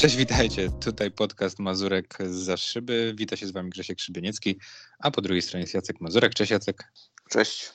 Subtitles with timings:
[0.00, 0.70] Cześć, witajcie.
[0.70, 3.14] Tutaj podcast Mazurek z Zaszyby.
[3.16, 4.58] Wita się z wami Grzesiek Szybieniecki,
[4.98, 6.34] a po drugiej stronie jest Jacek Mazurek.
[6.34, 6.92] Cześć Jacek.
[7.30, 7.72] Cześć.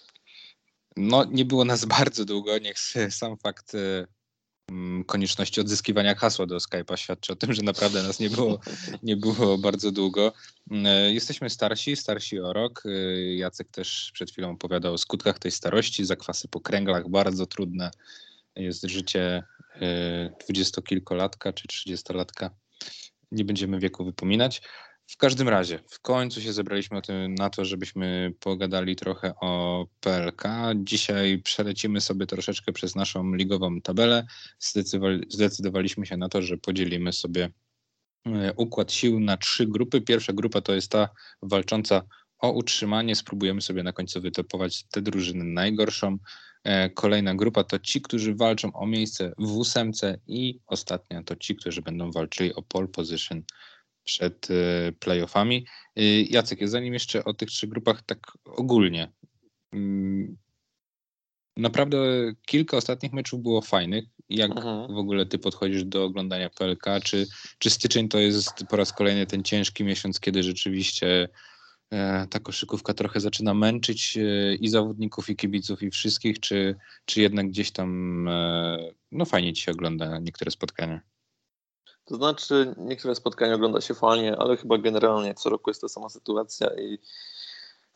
[0.97, 2.57] No, nie było nas bardzo długo.
[2.57, 2.77] Niech
[3.09, 4.07] sam fakt e,
[4.71, 8.59] mm, konieczności odzyskiwania hasła do Skype'a świadczy o tym, że naprawdę nas nie było,
[9.03, 10.33] nie było bardzo długo.
[10.71, 12.83] E, jesteśmy starsi, starsi o rok.
[12.85, 12.89] E,
[13.35, 17.91] Jacek też przed chwilą opowiadał o skutkach tej starości, zakwasy po kręglach, bardzo trudne
[18.55, 19.43] jest życie
[20.39, 22.49] dwudziestokilkolatka czy trzydziestolatka.
[23.31, 24.61] Nie będziemy wieku wypominać.
[25.07, 27.01] W każdym razie, w końcu się zebraliśmy
[27.39, 30.43] na to, żebyśmy pogadali trochę o PLK.
[30.75, 34.25] Dzisiaj przelecimy sobie troszeczkę przez naszą ligową tabelę.
[35.29, 37.49] Zdecydowaliśmy się na to, że podzielimy sobie
[38.25, 40.01] e, układ sił na trzy grupy.
[40.01, 41.09] Pierwsza grupa to jest ta
[41.41, 42.01] walcząca
[42.39, 43.15] o utrzymanie.
[43.15, 46.17] Spróbujemy sobie na końcu wytypować tę drużynę najgorszą.
[46.65, 51.55] E, kolejna grupa to ci, którzy walczą o miejsce w ósemce i ostatnia to ci,
[51.55, 53.43] którzy będą walczyli o pole position
[54.03, 55.65] przed e, playoffami.
[55.95, 59.11] E, Jacek, zanim jeszcze o tych trzech grupach tak ogólnie.
[59.73, 60.37] Mm,
[61.57, 61.97] naprawdę
[62.45, 64.05] kilka ostatnich meczów było fajnych.
[64.29, 64.93] Jak mhm.
[64.93, 66.85] w ogóle ty podchodzisz do oglądania PLK?
[67.03, 67.27] Czy,
[67.57, 71.29] czy styczeń to jest po raz kolejny ten ciężki miesiąc, kiedy rzeczywiście
[72.29, 77.47] ta koszykówka trochę zaczyna męczyć e, i zawodników, i kibiców, i wszystkich, czy, czy jednak
[77.47, 78.77] gdzieś tam e,
[79.11, 81.01] no fajnie ci się ogląda niektóre spotkania?
[82.05, 86.09] To znaczy, niektóre spotkania ogląda się fajnie, ale chyba generalnie co roku jest ta sama
[86.09, 86.99] sytuacja i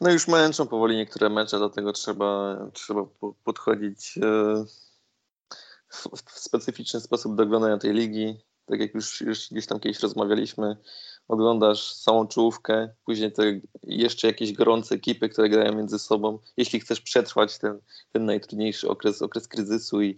[0.01, 3.05] no już męczą powoli niektóre mecze, dlatego trzeba, trzeba
[3.43, 4.19] podchodzić
[5.89, 8.39] w specyficzny sposób do oglądania tej ligi.
[8.65, 10.77] Tak jak już, już gdzieś tam kiedyś rozmawialiśmy,
[11.29, 16.39] oglądasz całą czołówkę, później te jeszcze jakieś gorące ekipy, które grają między sobą.
[16.57, 17.79] Jeśli chcesz przetrwać ten,
[18.13, 20.17] ten najtrudniejszy okres, okres kryzysu i,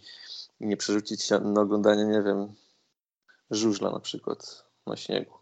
[0.60, 2.54] i nie przerzucić się na oglądanie, nie wiem,
[3.52, 5.34] żużla na przykład na śniegu.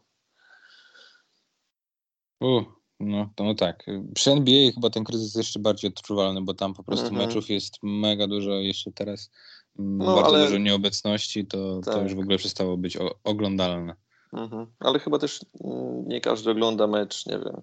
[2.41, 2.61] U,
[2.99, 3.85] no, to no tak.
[4.15, 7.27] Przy NBA chyba ten kryzys jest jeszcze bardziej odczuwalny, bo tam po prostu mm -hmm.
[7.27, 9.31] meczów jest mega dużo jeszcze teraz.
[9.75, 10.45] No, bardzo ale...
[10.45, 11.93] dużo nieobecności, to, tak.
[11.93, 13.95] to już w ogóle przestało być oglądalne.
[14.33, 14.67] Mhm.
[14.79, 17.61] Ale chyba też mm, nie każdy ogląda mecz, nie wiem,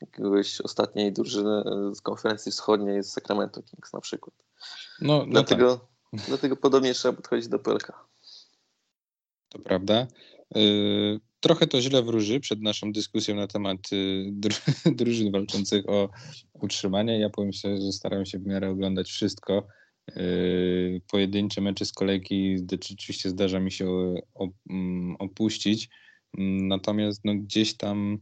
[0.00, 1.62] jakiegoś ostatniej drużyny
[1.94, 4.34] z konferencji wschodniej z Sacramento Kings na przykład.
[5.00, 5.80] No, no dlatego,
[6.12, 6.26] tak.
[6.28, 7.92] dlatego podobnie trzeba podchodzić do PLK.
[9.48, 10.06] To prawda.
[10.54, 14.32] Yy, trochę to źle wróży przed naszą dyskusją na temat yy,
[15.00, 16.08] drużyn walczących o
[16.52, 17.20] utrzymanie.
[17.20, 19.66] Ja powiem szczerze, że staram się w miarę oglądać wszystko.
[20.14, 22.56] Yy, pojedyncze mecze z kolejki
[22.88, 24.14] rzeczywiście zdarza mi się
[24.70, 25.88] mm, opuścić.
[26.38, 28.18] Mm, natomiast no, gdzieś tam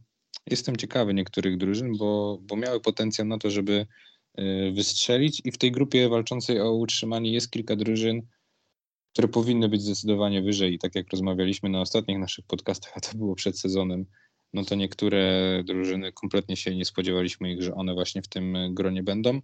[0.47, 3.87] jestem ciekawy niektórych drużyn, bo, bo miały potencjał na to, żeby
[4.37, 8.21] yy, wystrzelić i w tej grupie walczącej o utrzymanie jest kilka drużyn,
[9.13, 10.73] które powinny być zdecydowanie wyżej.
[10.73, 14.05] I tak jak rozmawialiśmy na ostatnich naszych podcastach, a to było przed sezonem,
[14.53, 19.03] no to niektóre drużyny kompletnie się nie spodziewaliśmy ich, że one właśnie w tym gronie
[19.03, 19.41] będą.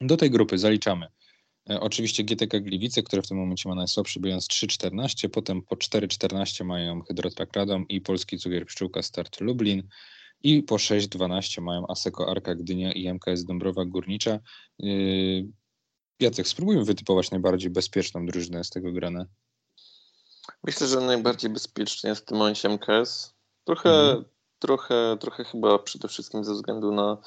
[0.00, 1.25] Do tej grupy zaliczamy E,
[1.66, 7.02] oczywiście GTK Gliwice, które w tym momencie ma najsłabszy bilans 3,14, potem po 4,14 mają
[7.02, 9.88] Hydrotrak Radom i Polski Cukier Pszczółka Start Lublin
[10.42, 14.30] i po 6,12 mają Aseko Arka Gdynia i MKS Dąbrowa Górnicza.
[14.82, 14.86] E,
[16.20, 19.26] Jacek, spróbujmy wytypować najbardziej bezpieczną drużynę z tego grana.
[20.64, 23.34] Myślę, że najbardziej bezpiecznie jest w tym momencie MKS.
[23.64, 24.24] Trochę, mhm.
[24.58, 27.18] trochę, trochę chyba przede wszystkim ze względu na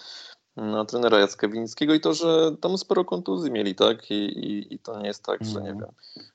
[0.56, 4.12] na trenera Jacka Winickiego i to, że tam sporo kontuzji mieli, tak?
[4.12, 5.80] I, i, i to nie jest tak, że nie mhm.
[5.80, 5.90] wiem,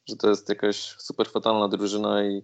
[0.07, 2.43] że to jest jakaś super fatalna drużyna i,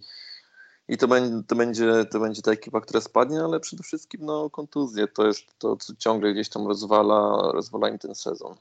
[0.89, 4.51] i to, będzie, to, będzie, to będzie ta ekipa, która spadnie, ale przede wszystkim no,
[4.51, 8.55] kontuzje to jest to, co ciągle gdzieś tam rozwala, rozwala im ten sezon.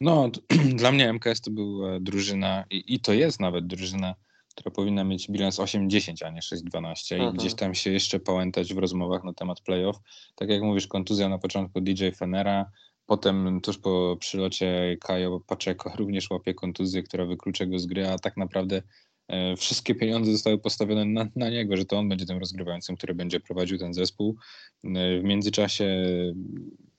[0.00, 0.30] No,
[0.80, 4.14] dla mnie MKS to była drużyna i, i to jest nawet drużyna
[4.54, 8.78] która powinna mieć bilans 8-10, a nie 6-12 i gdzieś tam się jeszcze pałętać w
[8.78, 9.96] rozmowach na temat playoff.
[10.34, 12.70] Tak jak mówisz, kontuzja na początku DJ Fenera,
[13.06, 18.18] potem tuż po przylocie Kajo Paczeko również łapie kontuzję, która wyklucza go z gry, a
[18.18, 18.82] tak naprawdę
[19.28, 23.14] e, wszystkie pieniądze zostały postawione na, na, niego, że to on będzie tym rozgrywającym, który
[23.14, 24.36] będzie prowadził ten zespół.
[24.84, 26.06] E, w międzyczasie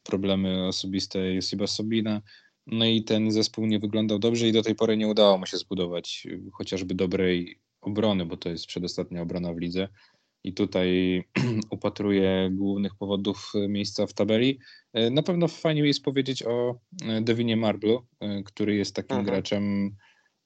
[0.04, 2.22] problemy osobiste Josiba Sobina,
[2.68, 5.58] no i ten zespół nie wyglądał dobrze i do tej pory nie udało mu się
[5.58, 9.88] zbudować y, chociażby dobrej obrony, bo to jest przedostatnia obrona w lidze.
[10.44, 11.24] I tutaj
[11.70, 14.60] upatruję głównych powodów y, miejsca w tabeli.
[14.98, 16.80] Y, na pewno fajnie jest powiedzieć o
[17.22, 18.06] Devinie Marblu,
[18.46, 19.26] który jest takim mhm.
[19.26, 19.96] graczem,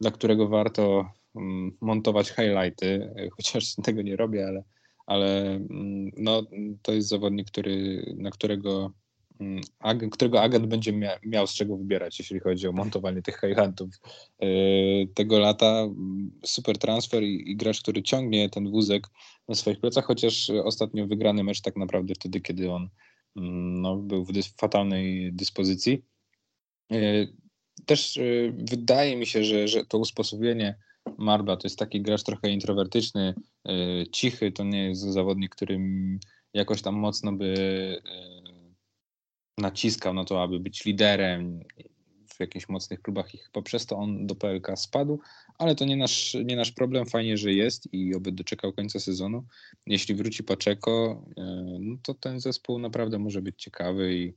[0.01, 1.05] dla którego warto
[1.35, 4.63] mm, montować highlighty, chociaż tego nie robię, ale,
[5.05, 6.43] ale mm, no,
[6.81, 8.93] to jest zawodnik, który, na którego
[9.39, 13.89] mm, którego agent będzie mia miał z czego wybierać, jeśli chodzi o montowanie tych highhuntów
[14.39, 15.87] yy, tego lata.
[16.45, 19.07] Super transfer i, i gracz, który ciągnie ten wózek
[19.47, 22.89] na swoich plecach, chociaż ostatnio wygrany mecz tak naprawdę wtedy, kiedy on
[23.35, 26.03] mm, no, był w dys fatalnej dyspozycji.
[26.89, 27.33] Yy,
[27.85, 30.75] też yy, wydaje mi się, że, że to usposobienie
[31.17, 33.33] Marba to jest taki gracz trochę introwertyczny,
[34.11, 36.19] cichy, to nie jest zawodnik, którym
[36.53, 38.01] jakoś tam mocno by
[39.59, 41.63] naciskał na to, aby być liderem
[42.27, 45.19] w jakichś mocnych klubach i chyba przez to on do PLK spadł,
[45.57, 49.45] ale to nie nasz, nie nasz problem, fajnie, że jest i oby doczekał końca sezonu.
[49.85, 51.43] Jeśli wróci Paczeko, e,
[51.79, 54.33] no to ten zespół naprawdę może być ciekawy i,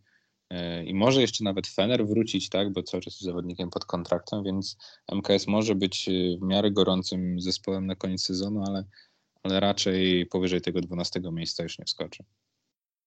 [0.50, 4.44] e, i może jeszcze nawet Fener wrócić, tak, bo cały czas jest zawodnikiem pod kontraktem,
[4.44, 4.76] więc
[5.12, 6.10] MKS może być
[6.40, 8.84] w miarę gorącym zespołem na koniec sezonu, ale
[9.42, 12.24] ale raczej powyżej tego 12 miejsca już nie wskoczy.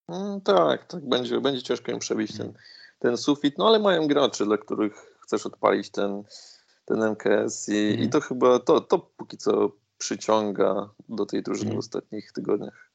[0.07, 2.53] Mm, tak, tak, będzie, będzie ciężko im przebić ten,
[2.99, 6.23] ten sufit, no ale mają graczy, dla których chcesz odpalić ten,
[6.85, 7.99] ten MKS i, mm.
[8.03, 11.75] i to chyba to, to póki co przyciąga do tej drużyny mm.
[11.75, 12.91] w ostatnich tygodniach.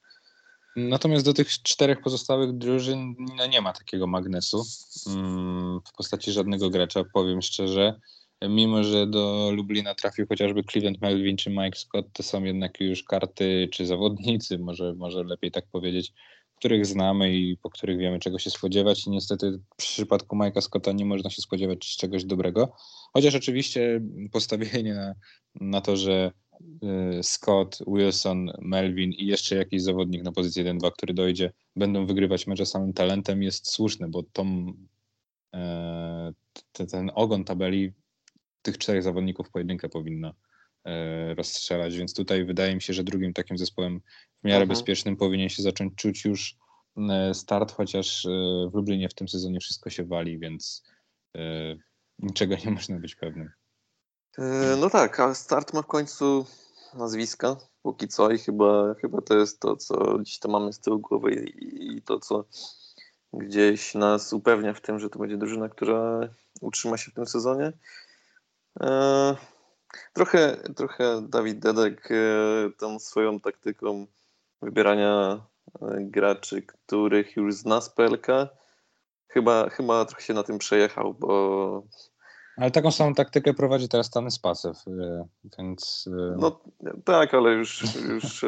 [0.77, 4.65] Natomiast do tych czterech pozostałych drużyn no nie ma takiego magnesu
[5.06, 8.01] mm, w postaci żadnego gracza, powiem szczerze
[8.49, 13.03] mimo że do Lublina trafił chociażby Cleveland Melvin czy Mike Scott, to są jednak już
[13.03, 16.13] karty czy zawodnicy, może, może lepiej tak powiedzieć,
[16.61, 19.07] których znamy i po których wiemy czego się spodziewać.
[19.07, 22.73] I niestety w przypadku Mike'a Scotta nie można się spodziewać czegoś dobrego,
[23.12, 24.01] chociaż oczywiście
[24.33, 25.15] postawienie na,
[25.55, 26.33] na to, że
[27.19, 32.47] y, Scott, Wilson, Melvin i jeszcze jakiś zawodnik na pozycji 1-2, który dojdzie, będą wygrywać
[32.47, 34.73] mecze samym talentem jest słuszne, bo tą,
[35.55, 36.33] e,
[36.73, 37.93] ten ogon tabeli
[38.63, 40.35] tych czterech zawodników pojedynkę powinno
[41.37, 44.00] rozstrzelać, więc tutaj wydaje mi się, że drugim takim zespołem
[44.43, 44.69] w miarę mhm.
[44.69, 46.56] bezpiecznym powinien się zacząć czuć już
[47.11, 48.29] e, start, chociaż e,
[48.73, 50.85] w Lublinie w tym sezonie wszystko się wali, więc
[52.19, 53.50] niczego nie można być pewnym.
[54.81, 56.47] No tak, a start ma w końcu
[56.94, 60.99] nazwiska póki co i chyba, chyba to jest to, co dziś to mamy z tyłu
[60.99, 62.44] głowy i to, co
[63.32, 66.21] gdzieś nas upewnia w tym, że to będzie drużyna, która
[66.61, 67.73] utrzyma się w tym sezonie.
[68.81, 69.37] E,
[70.13, 72.17] trochę, trochę Dawid Dedek e,
[72.79, 74.07] tą swoją taktyką
[74.63, 75.41] wybierania
[75.83, 78.27] e, graczy, których już zna z PLK,
[79.29, 81.83] chyba, chyba trochę się na tym przejechał, bo
[82.57, 84.85] ale taką samą taktykę prowadzi teraz Stany Spacew,
[85.59, 86.09] więc...
[86.39, 86.61] No
[87.05, 88.45] tak, ale już, już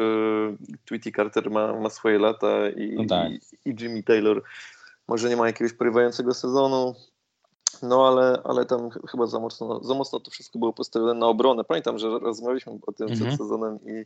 [0.85, 3.31] Tweety Carter ma, ma swoje lata i, no tak.
[3.31, 4.43] i, i, Jimmy Taylor
[5.07, 6.95] może nie ma jakiegoś porywającego sezonu,
[7.81, 11.63] no ale, ale tam chyba za mocno, za mocno to wszystko było postawione na obronę.
[11.63, 13.27] Pamiętam, że rozmawialiśmy o tym mhm.
[13.27, 14.05] przed sezonem i,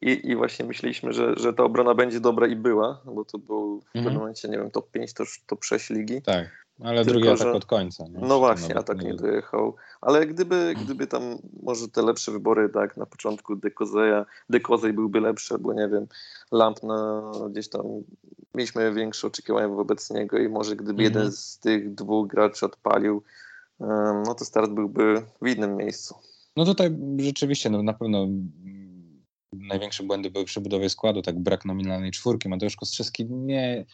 [0.00, 3.80] i, i właśnie myśleliśmy, że, że ta obrona będzie dobra i była, bo to był
[3.80, 4.04] w mhm.
[4.04, 6.22] pewnym momencie, nie wiem, top 5, to top 6 ligi.
[6.22, 6.64] Tak.
[6.80, 7.52] Ale Tylko, drugi atak że...
[7.52, 8.04] od końca.
[8.04, 8.18] Nie?
[8.18, 9.74] No właśnie, atak nie dojechał.
[10.00, 11.22] Ale gdyby, gdyby tam
[11.62, 16.06] może te lepsze wybory, tak, na początku Dekozeja, Dekozej byłby lepszy, albo nie wiem,
[16.52, 17.82] Lamp na gdzieś tam
[18.54, 21.14] mieliśmy większe oczekiwania wobec niego i może gdyby mhm.
[21.14, 23.22] jeden z tych dwóch graczy odpalił,
[24.26, 26.14] no to start byłby w innym miejscu.
[26.56, 28.26] No tutaj rzeczywiście, no na pewno
[29.60, 32.48] największe błędy były przy budowie składu, tak brak nominalnej czwórki.
[32.48, 33.84] Mateusz Kostrzewski nie,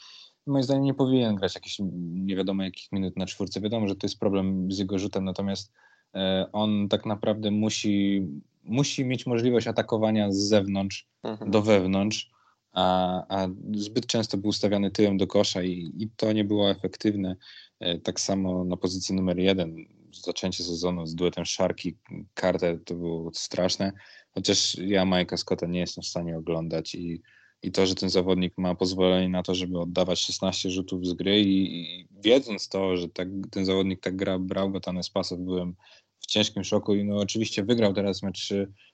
[0.47, 3.61] moim zdaniem nie powinien grać jakieś nie wiadomo jakich minut na czwórce.
[3.61, 5.73] Wiadomo, że to jest problem z jego rzutem, natomiast
[6.15, 8.27] e, on tak naprawdę musi,
[8.65, 11.51] musi mieć możliwość atakowania z zewnątrz mhm.
[11.51, 12.31] do wewnątrz,
[12.73, 17.37] a, a zbyt często był ustawiany tyłem do kosza i, i to nie było efektywne.
[17.81, 19.77] E, tak samo na pozycji numer jeden,
[20.13, 21.97] zaczęcie sezonu z duetem Szarki,
[22.41, 23.93] Carter to było straszne,
[24.35, 27.23] chociaż ja Majka Scotta nie jestem w stanie oglądać i
[27.63, 31.41] i to, że ten zawodnik ma pozwolenie na to, żeby oddawać 16 rzutów z gry
[31.41, 35.75] i, i wiedząc to, że tak, ten zawodnik tak gra, brał go ten sposób, byłem
[36.21, 38.53] w ciężkim szoku i no oczywiście wygrał teraz mecz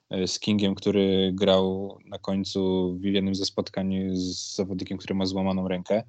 [0.09, 5.25] e, z Kingiem, który grał na końcu w jednym ze spotkań z zawodnikiem, który ma
[5.25, 6.03] złamaną rękę,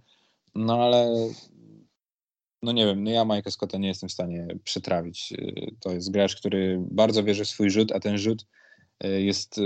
[0.55, 1.31] no ale
[2.63, 5.33] no nie wiem, no ja Majka Scotta nie jestem w stanie przetrawić.
[5.33, 8.47] E, to jest gracz, który bardzo wierzy w swój rzut, a ten rzut
[9.05, 9.63] jest, e,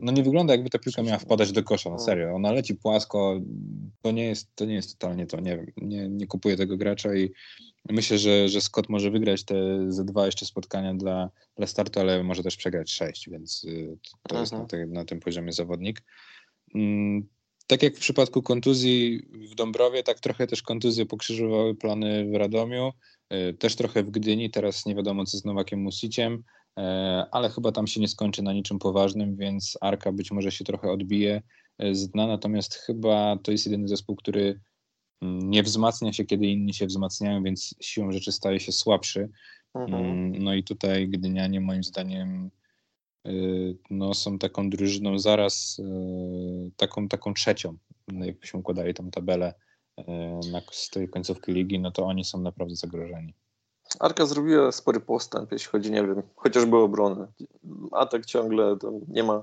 [0.00, 2.34] no nie wygląda jakby ta piłka miała wpadać do kosza, na serio.
[2.34, 3.40] Ona leci płasko,
[4.02, 7.16] to nie jest, to nie jest totalnie to, nie wiem, nie, nie kupuję tego gracza
[7.16, 7.32] i
[7.90, 12.22] myślę, że, że Scott może wygrać te ze dwa jeszcze spotkania dla, dla startu, ale
[12.22, 13.96] może też przegrać sześć, więc e,
[14.28, 16.02] to jest na, te, na tym poziomie zawodnik.
[16.74, 17.28] Mm,
[17.66, 22.90] tak jak w przypadku kontuzji w Dąbrowie, tak trochę też kontuzje pokrzyżowały plany w Radomiu,
[23.58, 26.65] też trochę w Gdyni, teraz nie wiadomo co z Nowakiem Musiciem, E,
[27.30, 30.90] ale chyba tam się nie skończy na niczym poważnym, więc Arka być może się trochę
[30.90, 31.42] odbije
[31.78, 34.60] e, z dna, natomiast chyba to jest jedyny zespół, który
[35.22, 39.30] nie wzmacnia się, kiedy inni się wzmacniają, więc siłą rzeczy staje się słabszy.
[39.74, 40.04] Mhm.
[40.04, 42.50] Mm, no i tutaj Gdynianie moim zdaniem
[43.26, 45.80] y, no, są taką drużyną zaraz,
[46.76, 47.76] taką, taką trzecią.
[48.08, 49.54] No, jakbyśmy układali tą tabelę
[50.52, 53.34] na, z tej końcówki ligi, no to oni są naprawdę zagrożeni.
[54.00, 57.26] Arka zrobiła spory postęp, jeśli chodzi, nie wiem, chociażby o obronę.
[57.92, 58.76] Atak ciągle
[59.08, 59.42] nie ma,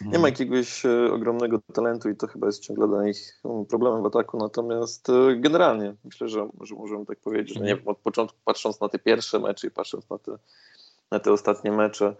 [0.00, 0.24] nie ma mhm.
[0.24, 4.38] jakiegoś e, ogromnego talentu i to chyba jest ciągle dla nich mm, problemem w ataku.
[4.38, 8.80] Natomiast e, generalnie myślę, że, że możemy tak powiedzieć, że nie wiem, od początku patrząc
[8.80, 10.32] na te pierwsze mecze i patrząc na te,
[11.10, 12.16] na te ostatnie mecze,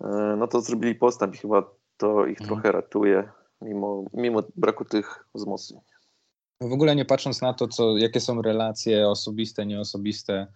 [0.00, 2.48] e, no to zrobili postęp i chyba to ich mhm.
[2.48, 3.28] trochę ratuje,
[3.62, 5.80] mimo, mimo braku tych wzmocnień.
[6.60, 10.46] W ogóle nie patrząc na to, co, jakie są relacje osobiste, nieosobiste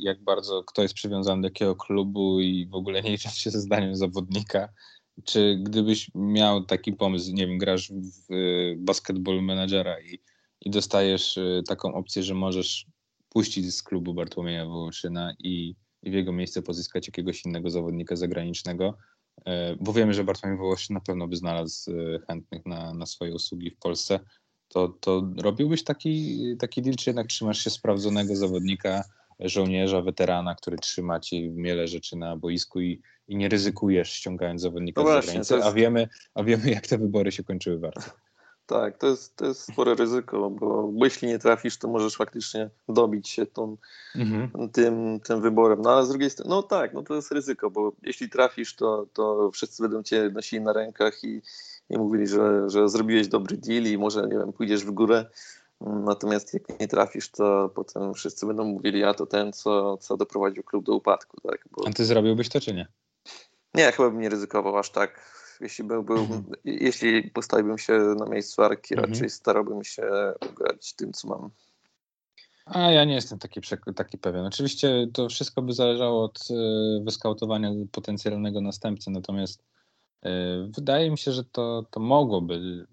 [0.00, 3.60] jak bardzo kto jest przywiązany do jakiego klubu i w ogóle nie licząc się ze
[3.60, 4.68] zdaniem zawodnika.
[5.24, 8.34] Czy gdybyś miał taki pomysł, nie wiem, grasz w
[8.76, 10.18] basketball menadżera i,
[10.60, 12.86] i dostajesz e, taką opcję, że możesz
[13.28, 18.98] puścić z klubu Bartłomieja Wołoszyna i, i w jego miejsce pozyskać jakiegoś innego zawodnika zagranicznego,
[19.44, 21.90] e, bo wiemy, że Bartłomiej Wołoszyn na pewno by znalazł
[22.28, 24.20] chętnych na, na swoje usługi w Polsce
[24.72, 29.04] to, to robiłbyś taki, taki deal, czy jednak trzymasz się sprawdzonego zawodnika,
[29.40, 35.02] żołnierza, weterana, który trzyma ci wiele rzeczy na boisku i, i nie ryzykujesz ściągając zawodnika
[35.02, 35.66] no z zagranicy, jest...
[35.66, 38.10] a, wiemy, a wiemy jak te wybory się kończyły bardzo.
[38.66, 42.70] Tak, to jest, to jest spore ryzyko, bo, bo jeśli nie trafisz, to możesz faktycznie
[42.88, 43.76] dobić się tą,
[44.14, 44.70] mhm.
[44.70, 45.82] tym, tym wyborem.
[45.82, 49.06] No ale z drugiej strony, no tak, no to jest ryzyko, bo jeśli trafisz, to,
[49.12, 51.42] to wszyscy będą cię nosili na rękach i,
[51.92, 55.26] i mówili, że, że zrobiłeś dobry deal i może, nie wiem, pójdziesz w górę.
[55.80, 60.62] Natomiast jak nie trafisz, to potem wszyscy będą mówili, a to ten, co, co doprowadził
[60.62, 61.40] klub do upadku.
[61.40, 61.68] Tak?
[61.70, 61.88] Bo...
[61.88, 62.86] A ty zrobiłbyś to, czy nie?
[63.74, 65.42] Nie, chyba bym nie ryzykował aż tak.
[65.60, 66.44] Jeśli, był, był, mhm.
[66.64, 69.12] jeśli postawiłbym się na miejscu Arki, mhm.
[69.12, 70.10] raczej starałbym się
[70.50, 71.50] ugrać tym, co mam.
[72.66, 73.60] A ja nie jestem taki,
[73.96, 74.46] taki pewien.
[74.46, 76.54] Oczywiście to wszystko by zależało od e,
[77.04, 79.62] wyskautowania potencjalnego następcy, natomiast
[80.68, 82.86] wydaje mi się, że to, to mogłoby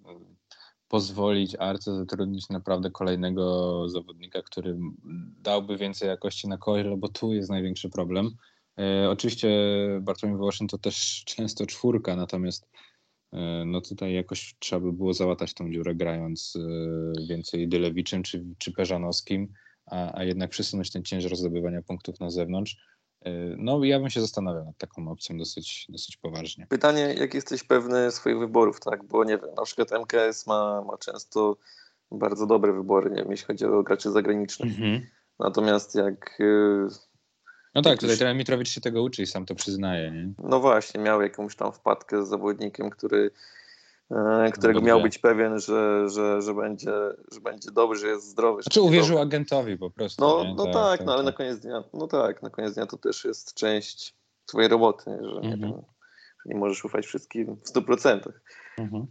[0.87, 4.77] pozwolić Arce zatrudnić naprawdę kolejnego zawodnika, który
[5.41, 8.29] dałby więcej jakości na koźle, bo tu jest największy problem.
[8.79, 9.49] E, oczywiście
[10.01, 12.69] Bartłomiej Wołoszyn to też często czwórka, natomiast
[13.65, 16.57] no tutaj jakoś trzeba by było załatać tą dziurę grając
[17.27, 19.53] więcej Dylewiczem czy, czy Peżanowskim,
[19.85, 22.77] a, a jednak przesunąć ten ciężar zdobywania punktów na zewnątrz.
[23.27, 26.67] Y, no, ja bym się zastanawiał nad taką opcją dosyć, dosyć poważnie.
[26.69, 29.03] Pytanie, jak jesteś pewny swoich wyborów, tak?
[29.03, 31.57] Bo nie wiem, na przykład MKS ma, ma często
[32.11, 34.71] bardzo dobre wybory, nie wiem, jeśli chodzi o graczy zagranicznych.
[34.71, 35.01] Mhm.
[35.39, 36.39] Natomiast jak.
[36.39, 36.87] Y,
[37.75, 40.11] no tak, tutaj trener Mitrowicz się tego uczy i sam to przyznaje.
[40.11, 40.33] Nie?
[40.37, 43.31] No właśnie, miał jakąś tam wpadkę z zawodnikiem, który E,
[44.53, 46.91] którego miał być pewien, że, że, że, będzie,
[47.31, 48.61] że będzie dobry, że jest zdrowy.
[48.61, 49.21] Znaczy uwierzył dobry.
[49.21, 50.21] agentowi po prostu.
[50.21, 51.33] No, no tak, tak, tak, no ale tak.
[51.33, 55.37] na koniec dnia, no tak, na koniec dnia to też jest część twojej roboty, że
[55.37, 55.43] mhm.
[55.43, 55.81] nie, wiem,
[56.45, 58.19] że nie możesz ufać wszystkim w 100%.
[58.77, 59.07] Mhm.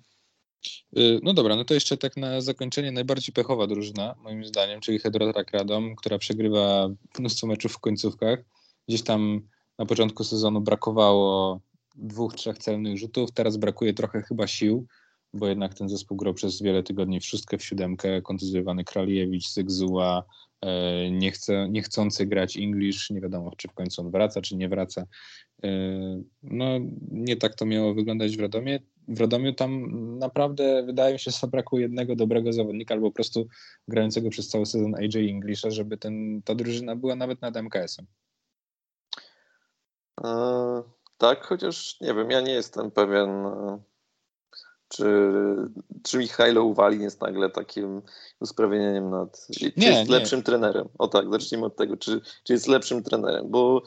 [0.99, 4.99] Y, no dobra, no to jeszcze tak na zakończenie najbardziej pechowa drużyna, moim zdaniem, czyli
[4.99, 6.89] Hydrotrak Radom, która przegrywa
[7.19, 8.39] mnóstwo meczów w końcówkach.
[8.89, 9.41] Gdzieś tam
[9.79, 11.61] na początku sezonu brakowało
[11.99, 13.33] dwóch, trzech celnych rzutów.
[13.33, 14.87] Teraz brakuje trochę chyba sił,
[15.35, 20.25] bo jednak ten zespół grał przez wiele tygodni w szóstkę, w siódemkę, kontuzjowany Kraliewicz, Zygzuła,
[20.61, 24.69] e, nie chce, niechcący grać English, nie wiadomo czy w końcu on wraca, czy nie
[24.69, 25.07] wraca.
[25.65, 25.69] E,
[26.43, 26.79] no
[27.11, 28.81] nie tak to miało wyglądać w Radomie.
[29.09, 29.89] W Radomiu tam
[30.19, 33.47] naprawdę wydaje mi się, że brakuje jednego dobrego zawodnika albo po prostu
[33.89, 38.07] grającego przez cały sezon AJ Englisha, żeby ten, ta drużyna była nawet nad MKS-em.
[41.19, 43.29] Tak, chociaż nie wiem, ja nie jestem pewien,
[44.89, 45.33] czy,
[46.03, 48.03] czy Michajlo Uwalin jest nagle takim
[48.41, 49.47] usprawiedliwieniem nad.
[49.59, 50.19] Czy nie, jest nie.
[50.19, 50.89] lepszym trenerem?
[50.99, 53.83] O tak, zacznijmy od tego, czy, czy jest lepszym trenerem, bo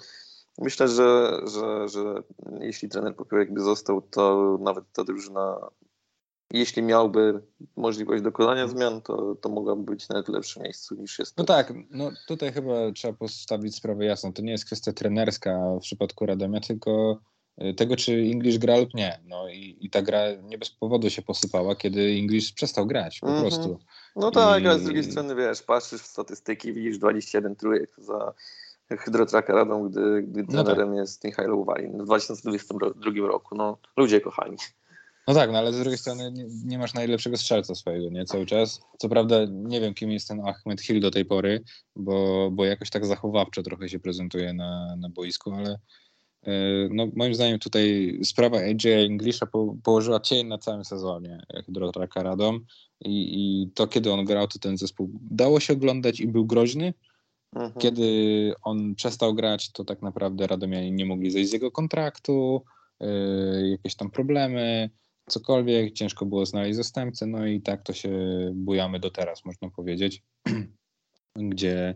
[0.58, 2.24] myślę, że, że, że
[2.60, 5.58] jeśli trener Popiołek by został, to nawet ta drużyna,
[6.54, 7.42] jeśli miałby
[7.76, 11.38] możliwość dokonania zmian, to, to mogłaby być nawet w lepszym miejscu niż jest.
[11.38, 14.32] No tak, no tutaj chyba trzeba postawić sprawę jasno.
[14.32, 17.20] To nie jest kwestia trenerska w przypadku Radomia, tylko
[17.70, 19.20] Y, tego, czy English gra lub nie.
[19.26, 23.28] No i, i ta gra nie bez powodu się posypała, kiedy English przestał grać po
[23.28, 23.42] mm -hmm.
[23.42, 23.80] prostu.
[24.16, 24.68] No tak, I...
[24.68, 28.34] ale z drugiej strony wiesz, patrzysz w statystyki, widzisz 21 trójek za
[28.90, 30.98] Hydrotraka Radą, gdy, gdy no trenerem tak.
[30.98, 33.56] jest Michał Uwalin w 2022 roku.
[33.56, 34.58] No ludzie kochani.
[35.32, 38.26] No tak, no ale z drugiej strony nie, nie, masz najlepszego strzelca swojego, nie?
[38.26, 38.82] Cały czas.
[38.98, 41.64] Co prawda nie wiem, kim jest ten Ahmed Hill do tej pory,
[41.96, 45.80] bo, bo jakoś tak zachowawczo trochę się prezentuje na, na boisku, ale
[46.90, 52.66] no, moim zdaniem tutaj sprawa AJ Englisha po, położyła cień na całym sezonie Hydrotraka Radom
[53.00, 56.94] i, i to kiedy on grał, to ten zespół dało się oglądać i był groźny.
[57.56, 57.74] Mhm.
[57.80, 62.64] Kiedy on przestał grać, to tak naprawdę Radomianie nie mogli zejść z jego kontraktu,
[63.00, 64.90] yy, jakieś tam problemy,
[65.32, 68.12] cokolwiek, ciężko było znaleźć zastępcę, no i tak to się
[68.56, 70.24] bujamy do teraz, można powiedzieć,
[71.52, 71.96] gdzie,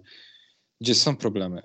[0.81, 1.61] gdzie są problemy.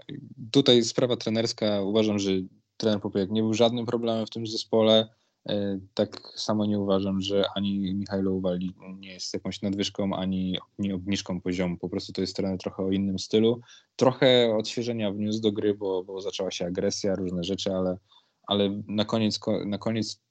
[0.52, 2.30] Tutaj sprawa trenerska, uważam, że
[2.76, 5.08] trener Popojak nie był żadnym problemem w tym zespole,
[5.48, 10.94] e, tak samo nie uważam, że ani Michajlo Uwali nie jest jakąś nadwyżką, ani nie
[10.94, 11.76] obniżką poziomu.
[11.76, 13.60] Po prostu to jest trener trochę o innym stylu.
[13.96, 17.98] Trochę odświeżenia wniósł do gry, bo, bo zaczęła się agresja, różne rzeczy, ale,
[18.46, 20.22] ale na, koniec, na koniec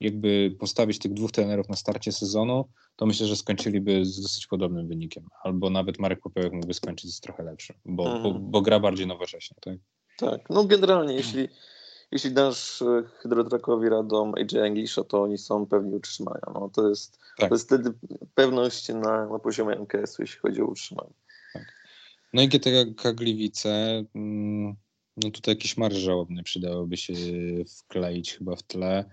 [0.00, 4.88] jakby postawić tych dwóch trenerów na starcie sezonu, to myślę, że skończyliby z dosyć podobnym
[4.88, 5.28] wynikiem.
[5.42, 8.22] Albo nawet Marek Popiołek mógłby skończyć z trochę lepszym, bo, mhm.
[8.22, 9.56] bo, bo, gra bardziej nowocześnie.
[9.60, 9.78] Tak,
[10.18, 10.50] tak.
[10.50, 11.48] no generalnie jeśli,
[12.10, 16.46] jeśli dasz e, Hydrotrakowi Radom AJ Englisha, to oni są pewni utrzymania.
[16.54, 17.48] No, to, jest, tak.
[17.48, 17.92] to jest wtedy
[18.34, 21.14] pewność na, na poziomie MKS-u, jeśli chodzi o utrzymanie.
[21.52, 21.72] Tak.
[22.32, 24.74] No i GTK Gliwice, mm,
[25.16, 27.14] no tutaj jakieś marże żałobne przydałoby się
[27.78, 29.04] wkleić chyba w tle.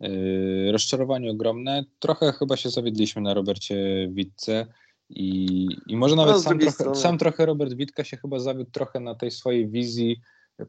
[0.00, 1.84] Yy, rozczarowanie ogromne.
[1.98, 4.66] Trochę chyba się zawiedliśmy na Robercie Witce
[5.08, 9.00] i, i może nawet no, sam, trochę, sam trochę Robert Witka się chyba zawiódł trochę
[9.00, 10.20] na tej swojej wizji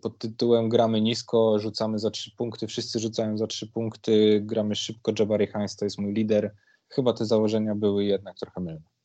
[0.01, 5.11] pod tytułem gramy nisko, rzucamy za trzy punkty, wszyscy rzucają za trzy punkty, gramy szybko,
[5.19, 6.55] Jabari Hines to jest mój lider.
[6.89, 8.96] Chyba te założenia były jednak trochę mylne.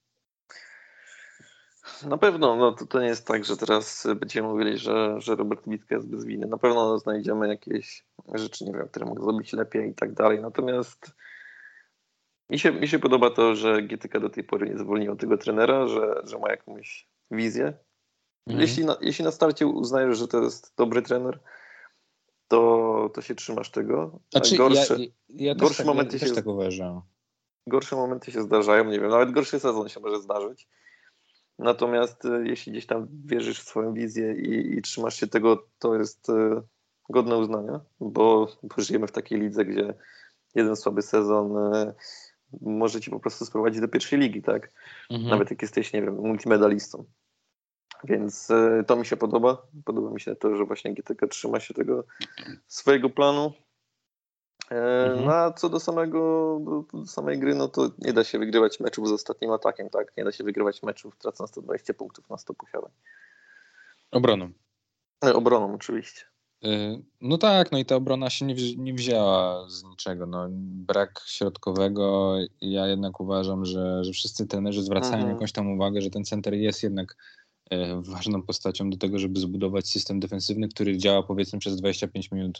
[2.06, 5.62] Na pewno, no to, to nie jest tak, że teraz będziemy mówili, że, że Robert
[5.66, 6.46] Witka jest bez winy.
[6.46, 10.40] Na pewno znajdziemy jakieś rzeczy, nie wiem, które mógł zrobić lepiej i tak dalej.
[10.40, 11.12] Natomiast
[12.50, 15.86] mi się, mi się podoba to, że GTK do tej pory nie zwolniło tego trenera,
[15.86, 17.66] że, że ma jakąś wizję.
[18.46, 18.60] Mhm.
[18.60, 21.40] Jeśli, na, jeśli na starcie uznajesz, że to jest dobry trener,
[22.48, 24.20] to, to się trzymasz tego.
[24.30, 26.44] Znaczy, gorsze, ja, ja gorsze tak, momenty ja się, tak.
[27.66, 30.68] Gorsze momenty się zdarzają, nie wiem, nawet gorszy sezon się może zdarzyć.
[31.58, 35.94] Natomiast e, jeśli gdzieś tam wierzysz w swoją wizję i, i trzymasz się tego, to
[35.94, 36.62] jest e,
[37.10, 39.94] godne uznania, bo, żyjemy w takiej lidze, gdzie
[40.54, 41.94] jeden słaby sezon e,
[42.60, 44.72] może ci po prostu sprowadzić do pierwszej ligi, tak?
[45.10, 45.30] Mhm.
[45.30, 47.04] Nawet jak jesteś, nie wiem, multimedalistą.
[48.04, 48.48] Więc
[48.86, 49.66] to mi się podoba.
[49.84, 52.04] Podoba mi się to, że właśnie GTK trzyma się tego
[52.66, 53.52] swojego planu.
[54.70, 55.24] Mhm.
[55.24, 56.60] No a co do samego,
[56.92, 60.12] do, samej gry, no to nie da się wygrywać meczów z ostatnim atakiem, tak?
[60.16, 62.90] Nie da się wygrywać meczów tracąc 120 punktów na 100 posiadań.
[64.10, 64.50] Obroną.
[65.24, 66.24] E, obroną oczywiście.
[66.64, 70.26] E, no tak, no i ta obrona się nie, nie wzięła z niczego.
[70.26, 72.34] No, brak środkowego.
[72.60, 75.32] Ja jednak uważam, że, że wszyscy trenerzy zwracają mhm.
[75.32, 77.16] jakąś tam uwagę, że ten center jest jednak
[77.70, 82.58] e, ważną postacią do tego, żeby zbudować system defensywny, który działa powiedzmy przez 25 minut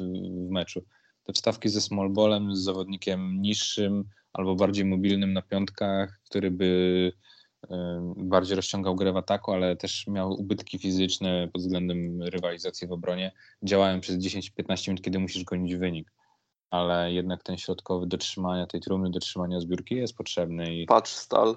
[0.48, 0.82] w meczu
[1.22, 7.12] te wstawki ze small ballem, z zawodnikiem niższym albo bardziej mobilnym na piątkach, który by
[8.16, 13.32] bardziej rozciągał grę w ataku, ale też miał ubytki fizyczne pod względem rywalizacji w obronie,
[13.62, 16.12] działają przez 10-15 minut, kiedy musisz gonić wynik.
[16.70, 20.76] Ale jednak ten środkowy do trzymania tej trumny, do trzymania zbiórki jest potrzebny.
[20.76, 20.86] I...
[20.86, 21.56] Patrz Stal.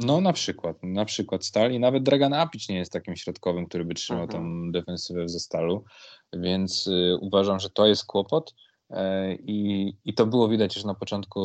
[0.00, 3.84] No na przykład, na przykład Stal i nawet Dragan Apic nie jest takim środkowym, który
[3.84, 4.44] by trzymał mhm.
[4.44, 5.84] tą defensywę w zestalu,
[6.32, 8.54] więc y, uważam, że to jest kłopot.
[8.90, 11.40] E, I, I to było widać już na początku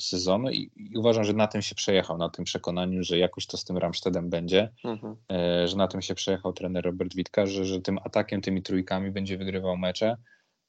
[0.00, 3.56] sezonu i, i, uważam, że na tym się przejechał, na tym przekonaniu, że jakoś to
[3.56, 5.16] z tym Ramstedem będzie, mhm.
[5.32, 9.10] E, że na tym się przejechał trener Robert Witka, że, że tym atakiem, tymi trójkami
[9.10, 10.16] będzie wygrywał mecze,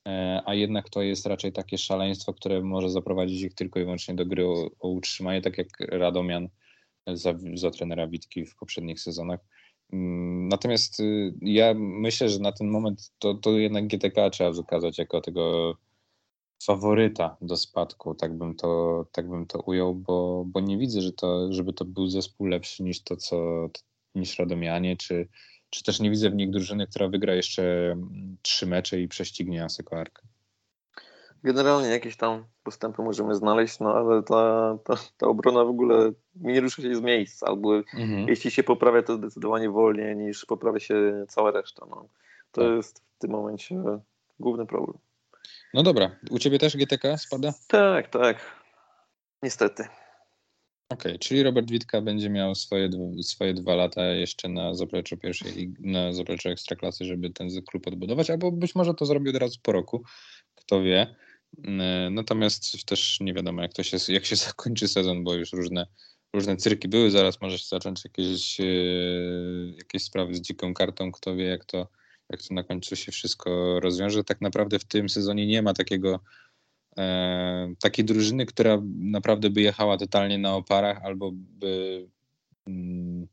[0.07, 4.15] e, a jednak to jest raczej takie szaleństwo, które może zaprowadzić ich tylko i wyłącznie
[4.15, 6.49] do gry o, o utrzymanie, tak jak Radomian
[7.07, 9.39] za, za trenera Witki w poprzednich sezonach.
[9.93, 14.97] Mm, natomiast y, ja myślę, że na ten moment to, to jednak GTK trzeba wykazać
[14.97, 15.73] jako tego
[16.63, 21.13] faworyta do spadku, tak bym to, tak bym to ujął, bo, bo nie widzę, że
[21.13, 23.69] to, żeby to był zespół lepszy niż to, co
[24.15, 25.27] niż Radomianie, czy,
[25.69, 29.63] czy też nie widzę w nich drużyny, która wygra jeszcze mm, trzy mecze i prześcignie
[29.63, 30.27] Asekoarkę.
[31.47, 36.61] Generalnie jakieś tam postępy możemy znaleźć, no ale ta, ta, ta obrona w ogóle nie
[36.61, 38.27] rusza się z miejsca, albo mhm.
[38.27, 41.85] jeśli się poprawia, to zdecydowanie wolniej niż poprawia się cała reszta.
[41.89, 42.09] No.
[42.51, 42.71] To tak.
[42.71, 43.75] jest w tym momencie
[44.39, 44.97] główny problem.
[45.73, 47.53] No dobra, u Ciebie też GTK spada?
[47.67, 48.37] Tak, tak.
[49.43, 49.83] Niestety.
[50.89, 52.89] Okej, okay, czyli Robert Witka będzie miał swoje,
[53.21, 58.51] swoje dwa lata jeszcze na zapleczu pierwszej, na zapleczu ekstraklasy, żeby ten klub odbudować, albo
[58.51, 60.03] być może to zrobi od razu po roku,
[60.55, 61.15] kto wie.
[61.63, 65.87] E, natomiast też nie wiadomo, jak to się, jak się zakończy sezon, bo już różne,
[66.33, 67.11] różne cyrki były.
[67.11, 68.63] Zaraz może się zacząć jakieś, e,
[69.77, 71.11] jakieś sprawy z dziką kartą.
[71.11, 71.87] Kto wie, jak to,
[72.29, 74.23] jak to na końcu się wszystko rozwiąże.
[74.23, 76.19] Tak naprawdę w tym sezonie nie ma takiego
[76.97, 82.07] e, takiej drużyny, która naprawdę by jechała totalnie na oparach albo by
[82.67, 83.27] mm,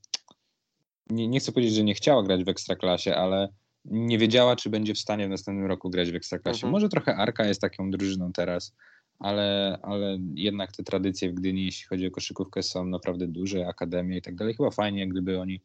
[1.11, 3.48] nie, nie chcę powiedzieć, że nie chciała grać w ekstraklasie, ale
[3.85, 6.57] nie wiedziała, czy będzie w stanie w następnym roku grać w ekstraklasie.
[6.57, 6.73] Mhm.
[6.73, 8.75] Może trochę Arka jest taką drużyną teraz,
[9.18, 14.16] ale, ale jednak te tradycje w Gdyni, jeśli chodzi o koszykówkę, są naprawdę duże, akademie
[14.16, 14.55] i tak dalej.
[14.55, 15.61] Chyba fajnie, gdyby oni,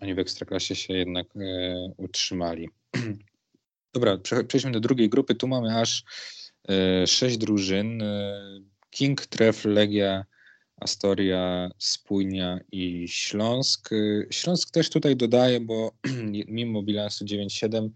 [0.00, 1.40] oni w ekstraklasie się jednak e,
[1.96, 2.68] utrzymali.
[3.94, 5.34] Dobra, przejdźmy do drugiej grupy.
[5.34, 6.04] Tu mamy aż
[6.68, 8.02] e, sześć drużyn.
[8.02, 8.40] E,
[8.90, 10.24] King, Tref, Legia,
[10.84, 13.92] Astoria, Spójnia i Śląsk.
[13.92, 13.96] E,
[14.30, 15.90] Śląsk też tutaj dodaje, bo
[16.48, 17.88] mimo bilansu 9-7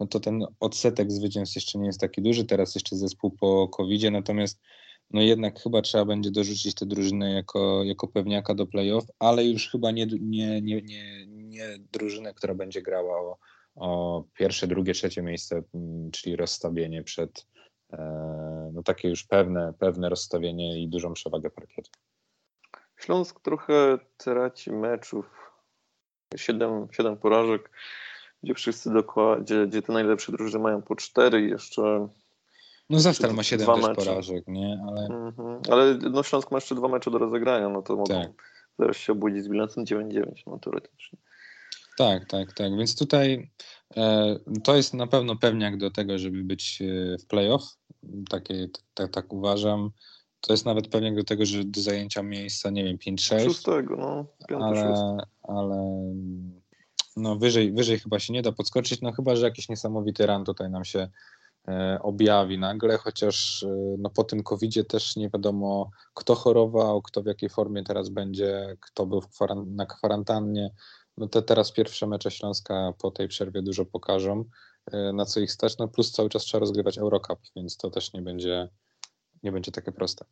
[0.00, 2.44] no to ten odsetek zwycięstw jeszcze nie jest taki duży.
[2.44, 4.60] Teraz jeszcze zespół po covid natomiast
[5.10, 9.70] no jednak chyba trzeba będzie dorzucić tę drużynę jako, jako pewniaka do playoff, ale już
[9.70, 13.38] chyba nie, nie, nie, nie, nie drużynę, która będzie grała o,
[13.74, 17.46] o pierwsze, drugie, trzecie miejsce, mm, czyli rozstawienie przed
[17.92, 21.90] e, no takie już pewne, pewne rozstawienie i dużą przewagę parkietu.
[22.96, 25.26] Śląsk trochę traci meczów.
[26.36, 27.70] Siedem, siedem porażek
[28.42, 32.08] gdzie wszyscy dokładnie, gdzie, gdzie te najlepsze drużyny mają po cztery jeszcze.
[32.90, 33.94] No Zastal ma siedem też mecze.
[33.94, 34.84] porażek, nie?
[34.88, 35.06] Ale...
[35.06, 35.60] Mhm.
[35.70, 38.30] Ale no Śląsk ma jeszcze dwa mecze do rozegrania, no to mogą tak.
[38.78, 41.18] zaraz się obudzić z bilansem 9-9, no teoretycznie.
[41.98, 42.76] Tak, tak, tak.
[42.76, 43.50] Więc tutaj
[43.96, 47.62] e, to jest na pewno pewniak do tego, żeby być e, w playoff.
[48.30, 49.90] Takie, tak, tak uważam.
[50.40, 53.44] To jest nawet pewniak do tego, że do zajęcia miejsca, nie wiem, 5-6.
[53.44, 54.26] Szóstego, no.
[54.48, 56.12] 5, ale, ale
[57.16, 60.70] no wyżej, wyżej chyba się nie da podskoczyć, no chyba, że jakiś niesamowity ran tutaj
[60.70, 61.08] nam się
[61.68, 67.22] e, objawi nagle, chociaż e, no, po tym covid też nie wiadomo, kto chorował, kto
[67.22, 69.22] w jakiej formie teraz będzie, kto był
[69.66, 70.70] na kwarantannie.
[71.16, 74.44] No te teraz pierwsze mecze Śląska po tej przerwie dużo pokażą,
[74.92, 78.12] e, na co ich stać, no plus cały czas trzeba rozgrywać Eurocup, więc to też
[78.12, 78.68] nie będzie,
[79.42, 80.24] nie będzie takie proste.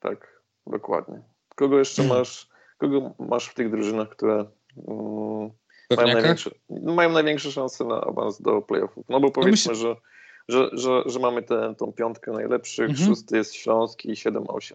[0.00, 1.22] Tak, dokładnie.
[1.56, 5.50] Kogo jeszcze masz, kogo masz w tych drużynach, które Mm,
[5.96, 9.04] mają największe, mają największe szanse na awans do playoffów.
[9.08, 9.96] No bo powiedzmy, no że,
[10.48, 13.08] że, że, że mamy tę tą piątkę najlepszych, mhm.
[13.08, 14.74] szósty jest Śląski i 7-8.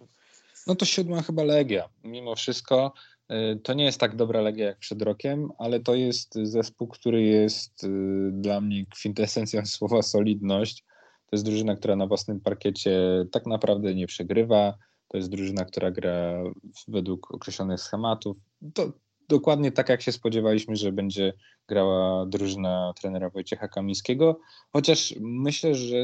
[0.68, 1.90] No to siódma chyba Legia.
[2.04, 2.94] Mimo wszystko
[3.32, 7.22] y, to nie jest tak dobra Legia jak przed rokiem, ale to jest zespół, który
[7.22, 7.88] jest y,
[8.32, 10.86] dla mnie kwintesencją słowa solidność.
[11.30, 14.74] To jest drużyna, która na własnym parkiecie tak naprawdę nie przegrywa.
[15.08, 16.44] To jest drużyna, która gra
[16.88, 18.38] według określonych schematów.
[18.74, 18.92] To,
[19.30, 21.34] dokładnie tak, jak się spodziewaliśmy, że będzie
[21.68, 24.40] grała drużyna trenera Wojciecha Kamińskiego,
[24.74, 25.98] chociaż myślę, że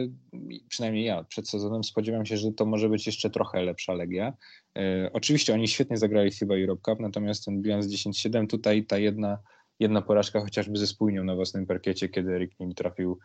[0.69, 4.33] przynajmniej ja przed sezonem spodziewam się, że to może być jeszcze trochę lepsza Legia.
[4.77, 9.37] E, oczywiście oni świetnie zagrali chyba Europe Cup, natomiast ten bilans 10-7, tutaj ta jedna,
[9.79, 13.19] jedna porażka chociażby ze spójnią na własnym parkiecie, kiedy Erik nim trafił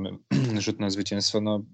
[0.60, 1.64] rzut na zwycięstwo, no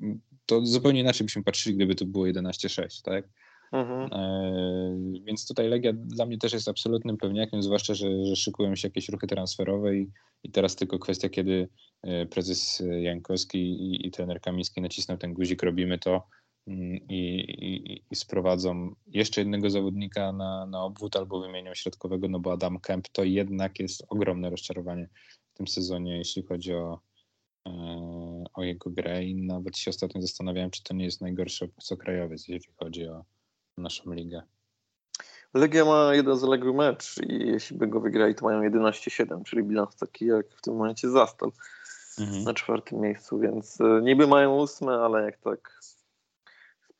[0.46, 3.28] to zupełnie inaczej byśmy patrzyli, gdyby to było 11-6, tak?
[3.72, 4.12] Mhm.
[4.12, 8.88] E, więc tutaj Legia dla mnie też jest absolutnym pewniakiem, zwłaszcza, że, że szykują się
[8.88, 10.10] jakieś ruchy transferowe i,
[10.42, 11.68] i teraz tylko kwestia, kiedy
[12.02, 16.26] e, prezes Jankowski i, i trener Kamiński nacisną ten guzik, robimy to
[16.66, 22.52] i, i, i sprowadzą jeszcze jednego zawodnika na, na obwód albo wymienią środkowego, no bo
[22.52, 25.08] Adam Kemp to jednak jest ogromne rozczarowanie
[25.54, 27.00] w tym sezonie, jeśli chodzi o,
[27.66, 27.70] e,
[28.54, 32.72] o jego grę i nawet się ostatnio zastanawiałem, czy to nie jest najgorszy obcokrajowiec, jeśli
[32.78, 33.24] chodzi o,
[33.78, 34.42] naszą ligę.
[35.54, 39.96] Legia ma jeden zaległy mecz i jeśli by go wygrali, to mają 11-7, czyli bilans
[39.96, 41.52] taki jak w tym momencie Zastal
[42.18, 42.44] mhm.
[42.44, 45.80] na czwartym miejscu, więc e, niby mają ósme, ale jak tak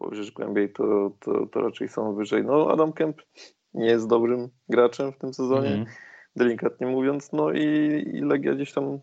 [0.00, 2.44] spojrzysz głębiej, to, to, to raczej są wyżej.
[2.44, 3.22] No Adam Kemp
[3.74, 5.96] nie jest dobrym graczem w tym sezonie, mhm.
[6.36, 7.64] delikatnie mówiąc, no i,
[8.14, 9.00] i Legia gdzieś tam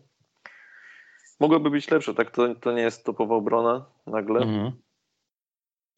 [1.40, 2.30] mogłaby być lepsza, tak?
[2.30, 4.40] To, to nie jest topowa obrona nagle.
[4.40, 4.72] Mhm.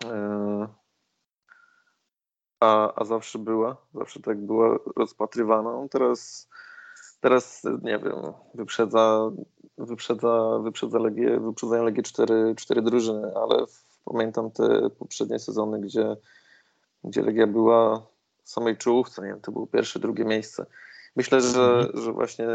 [0.04, 0.80] E
[2.60, 5.88] a, a zawsze była, zawsze tak była rozpatrywana.
[5.90, 6.48] Teraz,
[7.20, 8.16] teraz nie wiem,
[8.54, 9.30] wyprzedza,
[9.78, 13.66] wyprzedza, wyprzedza Legię, wyprzedzają Legię cztery, cztery drużyny, ale
[14.04, 16.16] pamiętam te poprzednie sezony, gdzie,
[17.04, 18.06] gdzie Legia była
[18.42, 20.66] w samej czołówce, nie wiem, to było pierwsze, drugie miejsce.
[21.16, 22.02] Myślę, że, mhm.
[22.04, 22.46] że właśnie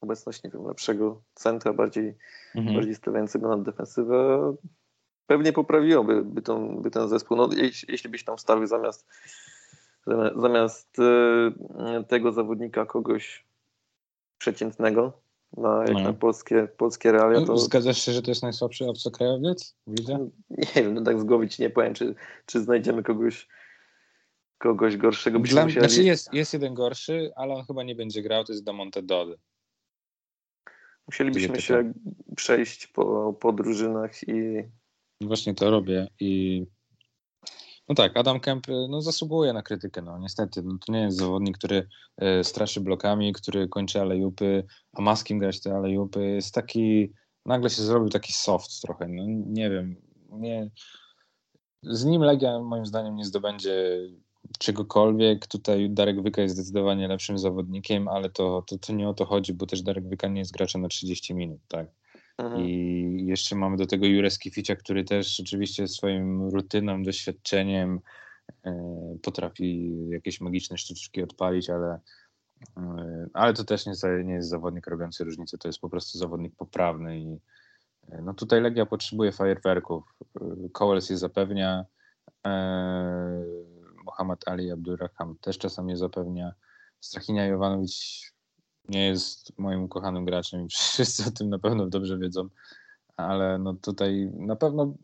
[0.00, 2.16] obecność, nie wiem, lepszego centra, bardziej,
[2.54, 2.76] mhm.
[2.76, 4.54] bardziej stawiającego na defensywę
[5.26, 7.36] pewnie poprawiłoby by, ten, by ten zespół.
[7.36, 9.06] No, jeśli, jeśli byś tam wstawił zamiast,
[10.36, 13.44] zamiast e, tego zawodnika kogoś
[14.38, 15.12] przeciętnego
[15.56, 16.00] na, jak no.
[16.00, 17.46] na polskie, polskie realia.
[17.46, 17.58] To...
[17.58, 19.76] Zgadzasz się, że to jest najsłabszy obcokrajowiec?
[19.86, 20.28] Widzę?
[20.50, 22.14] Nie wiem, no tak z głowy ci nie powiem, czy,
[22.46, 23.48] czy znajdziemy kogoś
[24.58, 25.38] kogoś gorszego.
[25.38, 25.86] Dla, musieli...
[25.86, 29.38] Znaczy jest, jest jeden gorszy, ale on chyba nie będzie grał, to jest Damonte Dody.
[31.06, 31.92] Musielibyśmy się
[32.36, 34.62] przejść po, po drużynach i.
[35.20, 36.66] Właśnie to robię i.
[37.88, 40.62] No tak, Adam Kemp no, zasługuje na krytykę, no niestety.
[40.62, 45.24] No, to nie jest zawodnik, który e, straszy blokami, który kończy alejupy, a ma z
[45.24, 46.24] kim grać te alejupy.
[46.24, 47.12] Jest taki,
[47.46, 49.96] nagle się zrobił taki soft trochę, no nie wiem,
[50.30, 50.70] nie,
[51.82, 53.98] z nim Legia moim zdaniem nie zdobędzie
[54.58, 55.46] czegokolwiek.
[55.46, 59.54] Tutaj Darek Wyka jest zdecydowanie lepszym zawodnikiem, ale to, to, to nie o to chodzi,
[59.54, 61.86] bo też Darek Wyka nie jest graczem na 30 minut, tak?
[62.38, 62.62] Mhm.
[62.62, 68.00] I jeszcze mamy do tego Jurę Skificia, który też rzeczywiście swoim rutyną, doświadczeniem
[68.64, 68.72] e,
[69.22, 72.00] potrafi jakieś magiczne sztuczki odpalić, ale,
[72.76, 73.92] e, ale to też nie,
[74.24, 77.38] nie jest zawodnik robiący różnicę, to jest po prostu zawodnik poprawny i
[78.08, 80.04] e, no tutaj Legia potrzebuje fajerwerków.
[80.72, 81.84] Kołels je zapewnia,
[84.04, 86.52] Mohamed Ali Abdurrahman też czasami zapewnia.
[87.00, 88.32] Strachinia Jovanowicz
[88.88, 92.48] nie jest moim ukochanym graczem i wszyscy o tym na pewno dobrze wiedzą,
[93.16, 94.94] ale no tutaj na pewno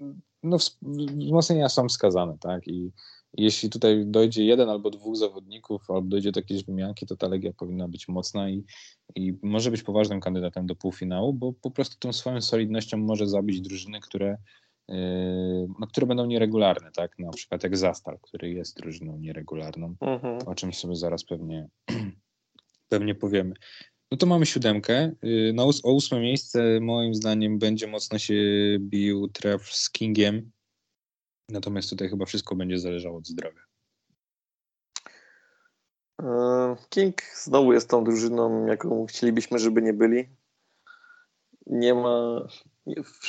[0.43, 2.69] no, wzmocnienia są wskazane, tak?
[2.69, 2.93] I
[3.35, 7.53] jeśli tutaj dojdzie jeden albo dwóch zawodników, albo dojdzie do jakiejś wymianki, to ta Legia
[7.53, 8.64] powinna być mocna i,
[9.14, 13.61] i może być poważnym kandydatem do półfinału, bo po prostu tą swoją solidnością może zabić
[13.61, 14.38] drużyny, które
[15.79, 17.19] no, które będą nieregularne, tak?
[17.19, 20.38] Na przykład jak Zastal, który jest drużyną nieregularną, mhm.
[20.47, 21.69] o czym sobie zaraz pewnie,
[22.88, 23.55] pewnie powiemy.
[24.12, 25.12] No to mamy siódemkę.
[25.24, 28.35] Y, na o ósme miejsce moim zdaniem będzie mocno się
[28.81, 30.51] bił tref z Kingiem.
[31.48, 33.61] Natomiast tutaj chyba wszystko będzie zależało od zdrowia.
[36.22, 40.29] E, King znowu jest tą drużyną, jaką chcielibyśmy, żeby nie byli.
[41.66, 42.46] Nie ma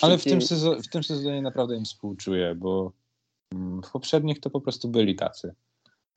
[0.02, 2.94] ale w tym, sezonie, w tym sezonie naprawdę im współczuję, bo
[3.54, 5.56] mm, w poprzednich to po prostu byli tacy,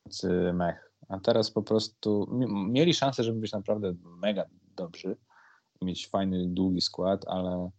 [0.03, 0.92] tacy mech.
[1.09, 2.27] A teraz po prostu
[2.67, 5.17] mieli szansę, żeby być naprawdę mega dobrzy,
[5.81, 7.69] mieć fajny, długi skład, ale,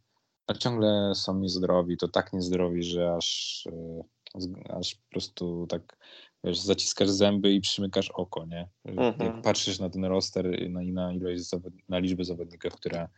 [0.47, 1.97] ale ciągle są niezdrowi.
[1.97, 5.97] To tak niezdrowi, że aż, e, aż po prostu tak
[6.45, 8.69] wiesz, zaciskasz zęby i przymykasz oko, nie?
[8.85, 9.15] Mhm.
[9.21, 11.51] Jak patrzysz na ten roster i na, na ilość
[11.89, 13.09] na liczbę zawodników, która,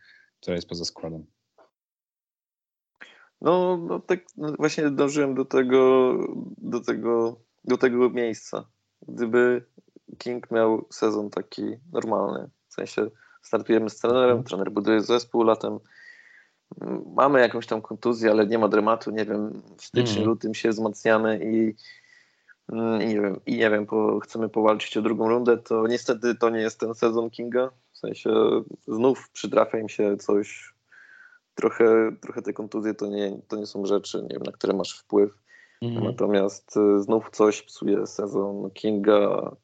[0.41, 1.25] która jest poza składem.
[3.41, 6.13] No, no tak no właśnie dążyłem do tego,
[6.57, 8.69] do tego, do tego miejsca.
[9.07, 9.65] Gdyby
[10.17, 13.07] King miał sezon taki normalny, w sensie
[13.41, 15.79] startujemy z trenerem, trener buduje zespół latem,
[17.15, 20.29] mamy jakąś tam kontuzję, ale nie ma dramatu, nie wiem, w styczniu, mm.
[20.29, 21.75] lutym się wzmacniamy i,
[22.73, 26.35] mm, i nie wiem, i nie wiem, po, chcemy powalczyć o drugą rundę, to niestety
[26.35, 28.31] to nie jest ten sezon Kinga, w sensie
[28.87, 30.73] znów przytrafia im się coś
[31.55, 34.99] trochę, trochę te kontuzje to nie, to nie są rzeczy, nie wiem, na które masz
[34.99, 35.31] wpływ.
[35.81, 36.05] Mhm.
[36.05, 39.55] Natomiast y, znów coś psuje sezon Kinga,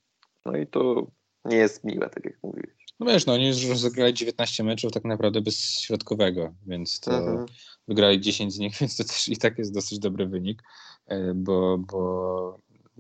[0.46, 1.08] no i to
[1.46, 2.84] nie jest miłe, tak jak mówiłeś.
[3.00, 7.46] No wiesz, no oni już zagrali 19 meczów tak naprawdę bez środkowego, więc to mhm.
[7.88, 10.64] wygrali 10 z nich, więc to też i tak jest dosyć dobry wynik,
[11.06, 12.60] e, bo, bo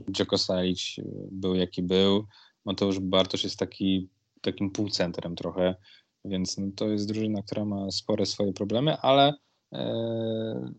[0.09, 0.95] Dzioko Salic
[1.31, 2.25] był jaki był,
[2.65, 4.09] Mateusz Bartosz jest taki,
[4.41, 5.75] takim półcentrem trochę,
[6.25, 9.33] więc no, to jest drużyna, która ma spore swoje problemy, ale
[9.73, 10.72] e,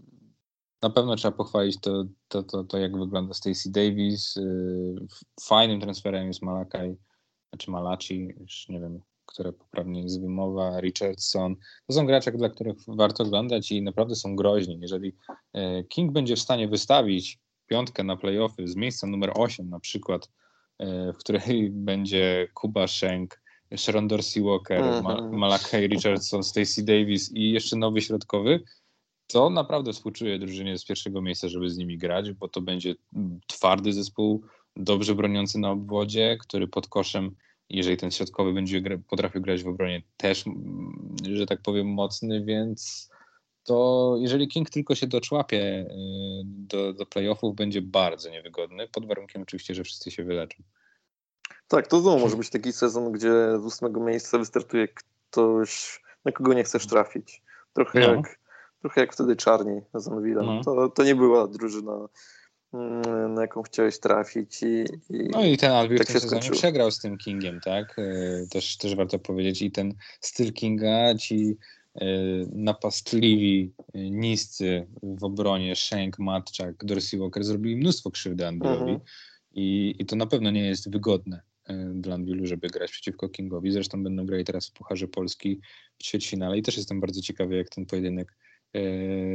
[0.84, 4.36] na pewno trzeba pochwalić to, to, to, to jak wygląda Stacey Davis.
[4.36, 4.42] E,
[5.40, 6.96] fajnym transferem jest Malakaj,
[7.58, 11.56] czy Malachi, już nie wiem, które poprawnie jest wymowa, Richardson.
[11.86, 14.78] To są gracze, dla których warto oglądać i naprawdę są groźni.
[14.80, 15.16] Jeżeli
[15.52, 20.30] e, King będzie w stanie wystawić piątkę na playoffy z miejsca numer 8 na przykład,
[21.14, 23.40] w której będzie Kuba Schenk,
[23.76, 25.32] Sharon Dorsey Walker, mm-hmm.
[25.32, 28.60] Malachi Richardson, Stacey Davis i jeszcze nowy środkowy,
[29.26, 32.94] to naprawdę współczuję drużynie z pierwszego miejsca, żeby z nimi grać, bo to będzie
[33.46, 34.44] twardy zespół,
[34.76, 37.36] dobrze broniący na obwodzie, który pod koszem,
[37.68, 40.44] jeżeli ten środkowy będzie potrafił grać w obronie, też,
[41.32, 43.10] że tak powiem, mocny, więc
[43.64, 45.86] to jeżeli King tylko się doczłapie y,
[46.44, 50.62] do, do playoffów, będzie bardzo niewygodny, pod warunkiem oczywiście, że wszyscy się wyleczą.
[51.68, 56.54] Tak, to znowu może być taki sezon, gdzie z ósmego miejsca wystartuje ktoś, na kogo
[56.54, 57.42] nie chcesz trafić.
[57.72, 58.14] Trochę, no.
[58.14, 58.38] jak,
[58.84, 60.64] trochę jak wtedy Czarni z No.
[60.64, 62.08] To, to nie była drużyna,
[62.72, 64.62] mm, na jaką chciałeś trafić.
[64.62, 67.98] I, i no i ten Albion tak w tym przegrał z tym Kingiem, tak?
[67.98, 69.62] E, też, też warto powiedzieć.
[69.62, 71.56] I ten styl Kinga, ci
[71.94, 72.06] e,
[72.52, 78.80] napastliwi, e, niscy w obronie, Shank, Matczak, Dorsey Walker zrobili mnóstwo krzywdy Andriowi.
[78.80, 79.00] Mhm.
[79.54, 81.40] I, I to na pewno nie jest wygodne
[81.94, 83.72] dla Anwilu, żeby grać przeciwko Kingowi.
[83.72, 85.60] Zresztą będą grali teraz w Pucharze Polski
[85.98, 88.36] w ćwierćfinale i też jestem bardzo ciekawy, jak ten pojedynek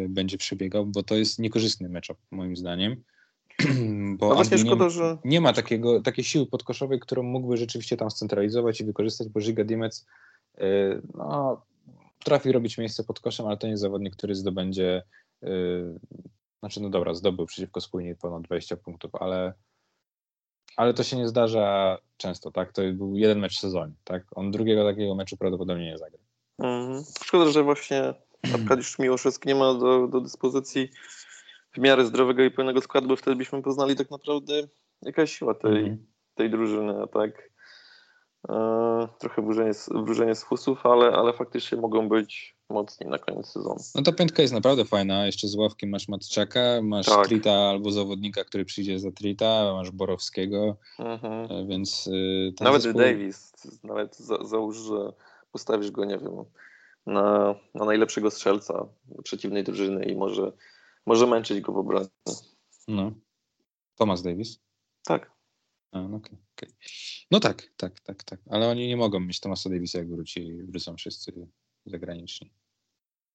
[0.10, 3.04] będzie przebiegał, bo to jest niekorzystny mecz moim zdaniem.
[4.17, 5.17] Bo no właśnie szkoda, nie, że...
[5.23, 9.63] nie ma takiego, takiej siły podkoszowej, którą mógłby rzeczywiście tam scentralizować i wykorzystać, bo Giga
[9.63, 10.06] Dimec
[10.58, 10.65] e,
[11.15, 11.62] no,
[12.19, 15.04] potrafi robić miejsce pod koszem, ale to nie jest zawodnik, który zdobędzie,
[15.41, 15.99] yy,
[16.60, 19.54] znaczy no dobra, zdobył przeciwko spójnie ponad 20 punktów, ale,
[20.75, 22.73] ale to się nie zdarza często, tak?
[22.73, 24.23] To był jeden mecz w sezonie, tak?
[24.36, 26.19] On drugiego takiego meczu prawdopodobnie nie zagra.
[26.60, 27.04] Mhm.
[27.23, 28.13] Szkoda, że właśnie
[28.54, 30.89] Arkadiusz Miłoszewski nie ma do, do dyspozycji
[31.73, 34.54] w miarę zdrowego i pełnego składu, bo wtedy byśmy poznali tak naprawdę
[35.02, 36.06] jaka jest siła tej, mhm.
[36.36, 37.49] tej drużyny, a tak
[38.49, 43.80] e, trochę wróżenie, wróżenie z fusów, ale, ale faktycznie mogą być mocni na koniec sezonu.
[43.95, 47.28] No ta piątka jest naprawdę fajna, jeszcze z ławki masz Matczaka, masz tak.
[47.28, 51.52] Trita albo zawodnika, który przyjdzie za Trita, masz Borowskiego, mhm.
[51.52, 52.10] E, więc...
[52.60, 53.02] E, nawet zespół...
[53.02, 55.13] Davis, nawet za, załóż, że
[55.52, 56.34] postawisz go, nie wiem,
[57.05, 58.88] na, na najlepszego strzelca
[59.23, 60.51] przeciwnej drużyny i może,
[61.05, 62.07] może męczyć go w obronie.
[62.88, 63.12] No.
[63.95, 64.59] Thomas Davis?
[65.03, 65.31] Tak.
[65.91, 66.69] A, no, okay, okay.
[67.31, 68.39] no tak, tak, tak, tak.
[68.49, 71.47] Ale oni nie mogą mieć Thomasa Davisa, jak wróci, wrócą wszyscy
[71.85, 72.51] zagraniczni.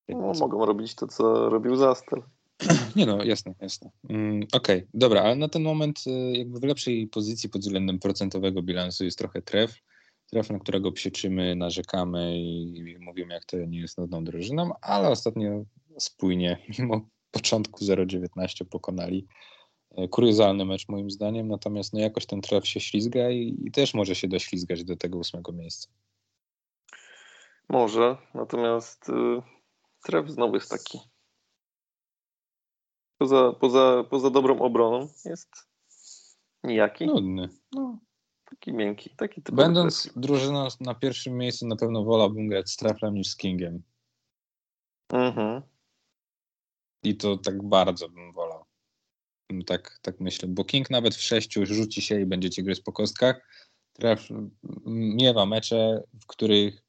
[0.08, 2.22] No, mogą robić to, co robił Zastel.
[2.96, 3.90] Nie no, jasne, jasne.
[4.08, 7.98] Mm, Okej, okay, dobra, ale na ten moment y, jakby w lepszej pozycji pod względem
[7.98, 9.74] procentowego bilansu jest trochę tref
[10.50, 15.64] na którego psieczymy, narzekamy i mówimy, jak to nie jest nudną drużyną, ale ostatnio
[15.98, 19.26] spójnie, mimo początku 0-19 pokonali.
[19.90, 23.94] E, kuriozalny mecz moim zdaniem, natomiast no jakoś ten tref się ślizga i, i też
[23.94, 25.88] może się doślizgać do tego ósmego miejsca.
[27.68, 29.12] Może, natomiast y,
[30.02, 31.00] tref znowu jest taki.
[33.18, 35.68] Poza, poza, poza dobrą obroną jest
[36.64, 37.06] nijaki.
[37.06, 37.48] Nudny.
[37.72, 37.98] No,
[38.54, 39.42] Taki miękki, taki.
[39.52, 43.82] Będąc drużyną na pierwszym miejscu, na pewno wolałbym grać z Traflem niż z Kingiem.
[45.08, 45.62] Mhm.
[47.02, 48.64] I to tak bardzo bym wolał.
[49.66, 53.48] Tak, tak myślę, bo King nawet w sześciu rzuci się i będziecie gry po kostkach.
[53.92, 54.28] Traf
[54.86, 56.84] miewa mecze, w których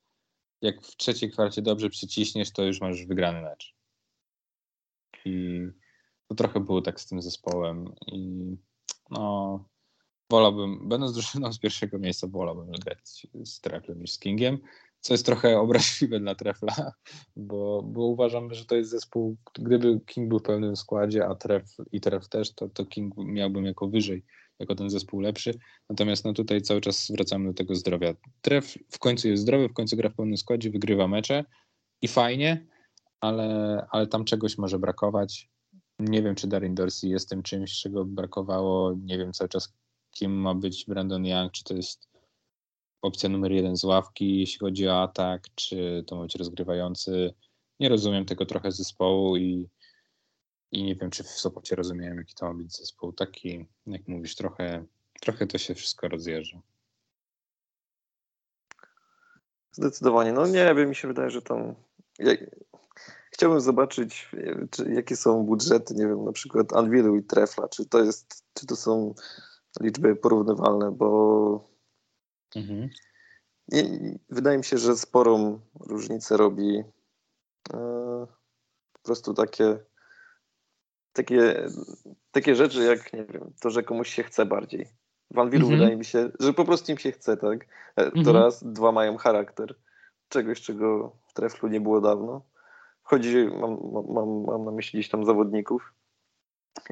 [0.61, 3.75] jak w trzeciej kwarcie dobrze przyciśniesz, to już masz wygrany mecz.
[5.25, 5.61] I
[6.27, 7.95] to trochę było tak z tym zespołem.
[8.07, 8.51] I
[9.09, 9.65] no,
[10.31, 14.57] wolałbym, będąc drużyną z pierwszego miejsca, wolałbym grać z Treflem niż z Kingiem,
[15.01, 16.91] co jest trochę obraźliwe dla Trefla,
[17.35, 21.77] bo, bo uważam, że to jest zespół, gdyby King był w pełnym składzie, a Tref
[21.91, 24.23] i Tref też, to, to King miałbym jako wyżej,
[24.59, 25.59] jako ten zespół lepszy.
[25.89, 28.13] Natomiast no tutaj cały czas wracamy do tego zdrowia.
[28.41, 31.45] Tref w końcu jest zdrowy, w końcu gra w pełnym składzie, wygrywa mecze
[32.01, 32.67] i fajnie,
[33.21, 35.49] ale, ale tam czegoś może brakować.
[35.99, 38.95] Nie wiem, czy Darin Dorsey jest tym czymś, czego brakowało.
[39.03, 39.73] Nie wiem cały czas,
[40.15, 42.07] kim ma być Brandon Young, czy to jest
[43.01, 47.33] opcja numer jeden z ławki, jeśli chodzi o atak, czy to ma być rozgrywający.
[47.79, 49.69] Nie rozumiem tego trochę zespołu i,
[50.71, 53.13] i nie wiem, czy w Sopocie rozumiem, jaki to ma być zespół.
[53.13, 54.85] Taki, jak mówisz, trochę,
[55.21, 56.61] trochę to się wszystko rozjeżdża.
[59.71, 60.33] Zdecydowanie.
[60.33, 61.75] No nie wiem, mi się wydaje, że tam.
[63.31, 64.31] Chciałbym zobaczyć,
[64.71, 67.67] czy, jakie są budżety, nie wiem, na przykład Anwilu i Trefla.
[67.67, 69.13] Czy to jest, czy to są
[69.81, 71.69] liczby porównywalne, bo
[72.55, 72.89] mhm.
[74.29, 76.83] wydaje mi się, że sporą różnicę robi
[77.73, 78.27] e,
[78.93, 79.79] po prostu takie,
[81.13, 81.67] takie,
[82.31, 84.87] takie rzeczy, jak nie wiem, to, że komuś się chce bardziej.
[85.31, 85.79] W Anwilu mhm.
[85.79, 87.67] wydaje mi się, że po prostu im się chce, tak?
[87.95, 88.35] E, to mhm.
[88.35, 89.75] raz, dwa mają charakter.
[90.29, 92.41] Czegoś, czego w treflu nie było dawno.
[93.03, 93.77] Chodzi, mam,
[94.09, 95.93] mam, mam na myśli gdzieś tam zawodników,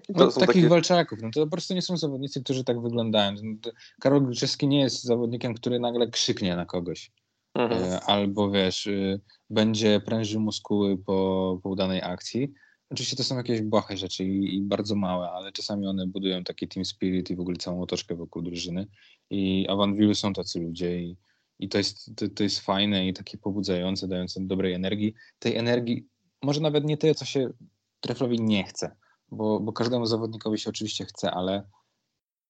[0.09, 0.69] no, takich takie...
[0.69, 3.35] walczaków, no to po prostu nie są zawodnicy, którzy tak wyglądają.
[3.43, 7.11] No, Karol Gryczewski nie jest zawodnikiem, który nagle krzyknie na kogoś.
[7.53, 7.83] Mhm.
[7.83, 12.53] E, albo wiesz, y, będzie prężył muskuły po, po udanej akcji.
[12.89, 16.67] Oczywiście to są jakieś błahe rzeczy i, i, bardzo małe, ale czasami one budują taki
[16.67, 18.87] team spirit i w ogóle całą otoczkę wokół drużyny.
[19.29, 21.17] I Avanville są tacy ludzie i,
[21.59, 25.13] i to, jest, to, to jest fajne i takie pobudzające, dające dobrej energii.
[25.39, 26.07] Tej energii,
[26.43, 27.49] może nawet nie tyle, co się
[27.99, 28.95] Treflowi nie chce,
[29.33, 31.63] bo, bo każdemu zawodnikowi się oczywiście chce, ale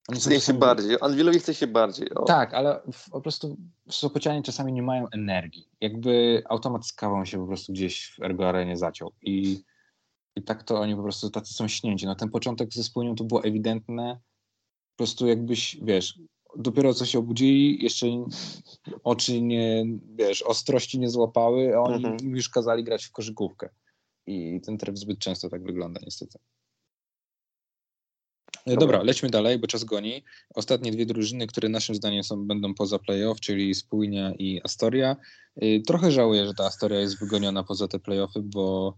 [0.07, 2.13] oni chce się bardziej, Anwilowi chce się bardziej.
[2.13, 2.23] O.
[2.23, 3.57] Tak, ale w, po prostu
[3.89, 5.69] Sopocianie czasami nie mają energii.
[5.81, 9.63] Jakby automat z kawą się po prostu gdzieś w Ergo Arenie zaciął i,
[10.35, 12.05] i tak to oni po prostu tacy są śnięci.
[12.05, 14.19] Na ten początek ze spójnią to było ewidentne.
[14.95, 16.19] Po prostu jakbyś, wiesz,
[16.57, 18.07] dopiero co się obudzili, jeszcze
[19.03, 19.85] oczy nie,
[20.15, 22.35] wiesz, ostrości nie złapały, a oni mhm.
[22.35, 23.69] już kazali grać w koszykówkę.
[24.27, 26.39] I ten tref zbyt często tak wygląda niestety.
[28.67, 28.79] Dobra.
[28.79, 30.23] Dobra, lećmy dalej, bo czas goni.
[30.55, 35.15] Ostatnie dwie drużyny, które naszym zdaniem są, będą poza playoff, czyli Spójnia i Astoria.
[35.63, 38.97] Y, trochę żałuję, że ta Astoria jest wygoniona poza te playoffy, bo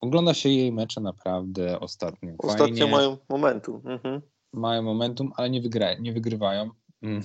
[0.00, 2.34] ogląda się jej mecze naprawdę ostatnio.
[2.38, 2.92] Ostatnio Fajnie.
[2.92, 3.82] mają momentum.
[3.84, 4.22] Mhm.
[4.52, 6.70] Mają momentum, ale nie, wygra, nie wygrywają.
[7.02, 7.22] Mm,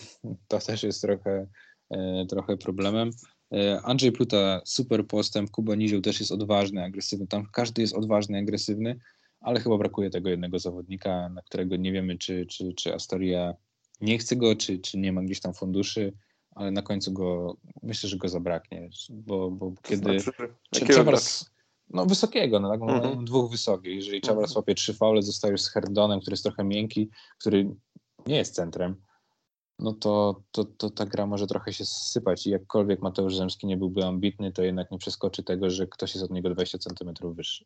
[0.48, 1.48] to też jest trochę,
[1.90, 3.10] e, trochę problemem.
[3.54, 8.38] E, Andrzej Pluta super postęp, Kuba Nizioł też jest odważny, agresywny, tam każdy jest odważny,
[8.38, 9.00] agresywny,
[9.42, 13.54] ale chyba brakuje tego jednego zawodnika, na którego nie wiemy, czy, czy, czy Astoria
[14.02, 16.14] nie chce go, czy, czy nie ma gdzieś tam funduszy,
[16.56, 20.20] ale na końcu go, myślę, że go zabraknie, bo, bo kiedy...
[20.20, 21.12] Znaczy, trzeba
[21.90, 23.26] no wysokiego, no tak, mhm.
[23.26, 23.96] dwóch wysokich.
[23.96, 24.56] Jeżeli Czawar mhm.
[24.56, 27.76] łapie trzy faule, zostajesz z Herdonem, który jest trochę miękki, który
[28.28, 28.96] nie jest centrem,
[29.80, 33.78] no to, to, to ta gra może trochę się sypać i jakkolwiek Mateusz Zemski nie
[33.78, 37.66] byłby ambitny, to jednak nie przeskoczy tego, że ktoś jest od niego 20 cm wyższy.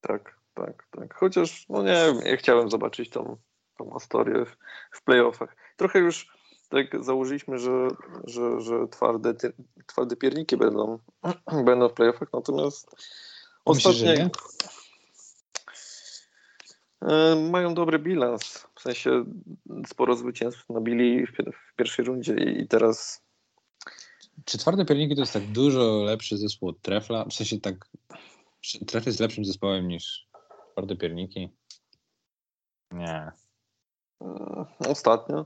[0.00, 1.14] Tak, tak, tak.
[1.14, 3.36] Chociaż, no nie wiem, ja chciałem zobaczyć tą,
[3.78, 4.56] tą historię w,
[4.92, 5.56] w playoffach.
[5.76, 6.38] Trochę już
[6.68, 7.88] tak założyliśmy, że,
[8.24, 9.34] że, że twarde,
[9.86, 10.98] twarde pierniki będą,
[11.64, 12.90] będą w playoffach, natomiast
[13.64, 14.30] ostatnio
[17.02, 18.66] e, mają dobry bilans.
[18.74, 19.24] W sensie
[19.86, 23.24] sporo zwycięstw nabili w, w pierwszej rundzie i teraz.
[24.44, 27.24] Czy twarde pierniki to jest tak dużo lepszy zespół od Trefla?
[27.24, 27.88] W sensie tak.
[28.86, 30.27] Tref jest lepszym zespołem niż
[30.78, 31.48] twarde pierniki?
[32.92, 33.32] Nie.
[34.22, 35.44] E, ostatnio.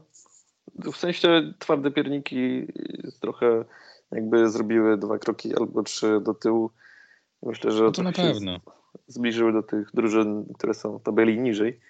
[0.74, 2.66] W sensie twarde pierniki
[3.20, 3.64] trochę
[4.10, 6.70] jakby zrobiły dwa kroki albo trzy do tyłu.
[7.42, 8.60] Myślę, że no to na pewno.
[9.06, 11.80] zbliżyły do tych drużyn, które są w tabeli niżej.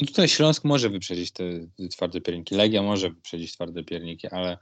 [0.00, 1.44] No tutaj Śląsk może wyprzedzić te,
[1.76, 2.54] te twarde pierniki.
[2.54, 4.58] Legia może wyprzedzić twarde pierniki, ale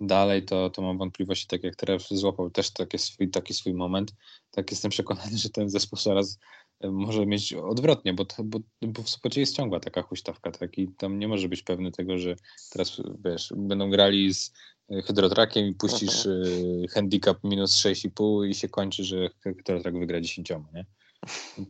[0.00, 4.12] dalej to, to mam wątpliwości, tak jak teraz złapał też taki swój, taki swój moment.
[4.50, 6.38] Tak jestem przekonany, że ten zespół zaraz
[6.84, 10.78] może mieć odwrotnie, bo, to, bo, bo w Sopocie jest ciągła taka huśtawka, tak?
[10.78, 12.36] I tam nie może być pewny tego, że
[12.70, 14.52] teraz, wiesz, będą grali z
[14.90, 20.50] e, hydrotrakiem i puścisz y, handicap minus 6,5 i się kończy, że hydrotrak wygra 10,
[20.74, 20.86] nie?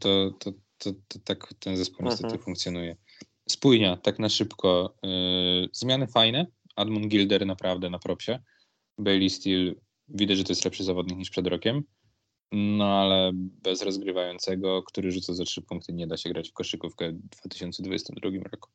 [0.01, 2.43] To, to, to, to tak ten zespół niestety mhm.
[2.43, 2.97] funkcjonuje.
[3.49, 4.95] Spójnia, tak na szybko.
[5.05, 6.47] Y, zmiany fajne.
[6.77, 8.39] Admund Gilder naprawdę na propsie.
[8.99, 9.75] Bailey Steel,
[10.09, 11.83] widać, że to jest lepszy zawodnik niż przed rokiem.
[12.53, 17.13] No ale bez rozgrywającego, który rzuca za trzy punkty, nie da się grać w koszykówkę
[17.13, 18.71] w 2022 roku.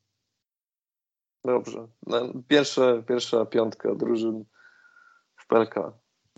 [1.44, 1.88] Dobrze.
[2.06, 4.44] No, pierwsza, pierwsza piątka drużyn
[5.36, 5.74] w PLK.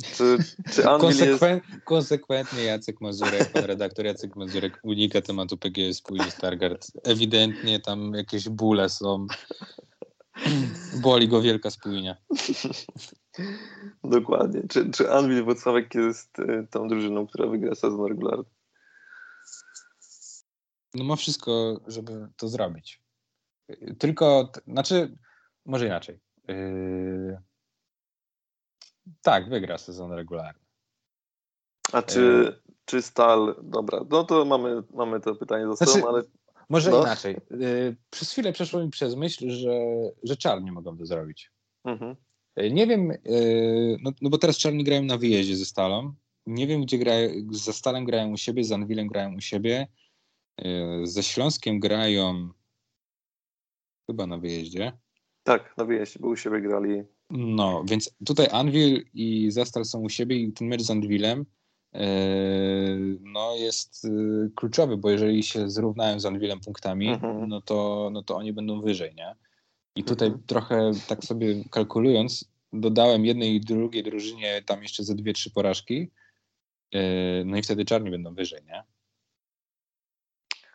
[0.03, 0.39] Czy,
[0.75, 1.85] czy Konsekwent, jest...
[1.85, 6.87] Konsekwentnie Jacek Mazurek, pan redaktor Jacek Mazurek unika tematu PGS później Stargard.
[7.05, 9.27] Ewidentnie tam jakieś bóle są.
[11.03, 12.17] Boli go wielka spójnia.
[14.05, 14.63] Dokładnie.
[14.69, 18.45] Czy, czy Anwil Włocławek jest y, tą drużyną, która wygra sezon regularny?
[20.95, 23.03] No ma wszystko, żeby to zrobić.
[23.99, 25.19] Tylko, znaczy,
[25.67, 26.21] może inaczej.
[26.49, 27.39] Yy...
[29.23, 30.61] Tak, wygra sezon regularny.
[31.93, 32.75] A czy, yy...
[32.85, 36.23] czy Stal, dobra, no to mamy, mamy to pytanie za znaczy, ale...
[36.69, 37.03] Może no.
[37.03, 37.37] inaczej.
[37.51, 39.81] Yy, przez chwilę przeszło mi przez myśl, że,
[40.23, 41.51] że czarni mogą to zrobić.
[41.85, 42.17] Mhm.
[42.57, 43.17] E, nie wiem, e,
[44.03, 46.15] no, no, bo teraz czarni grają na wyjeździe ze Stalą.
[46.47, 49.87] Nie wiem, gdzie grają, ze Stalem grają u siebie, z Anwilem grają u siebie.
[51.05, 52.51] Ze Śląskiem grają
[54.07, 54.93] chyba na wyjeździe.
[55.43, 57.03] Tak, na wyjeździe, bo u siebie grali.
[57.31, 61.47] No, więc tutaj Anvil i Zastal są u siebie i ten mecz z Anvilem
[63.21, 64.07] no jest
[64.55, 67.49] kluczowy, bo jeżeli się zrównają z Anvilem punktami, mhm.
[67.49, 69.37] no, to, no to oni będą wyżej, nie?
[69.97, 70.47] I tutaj mhm.
[70.47, 76.11] trochę tak sobie kalkulując, dodałem jednej i drugiej drużynie tam jeszcze ze dwie, trzy porażki.
[76.93, 77.01] E,
[77.45, 78.85] no i wtedy czarni będą wyżej, nie?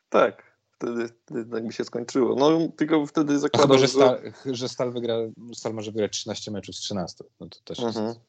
[0.10, 2.36] Tak, wtedy, wtedy tak by się skończyło.
[2.36, 5.16] No tylko wtedy zakładam, chyba, że, Stal, że Stal, wygra,
[5.54, 7.24] Stal może wygrać 13 meczów z 13.
[7.40, 8.08] No to też mhm.
[8.08, 8.20] jest,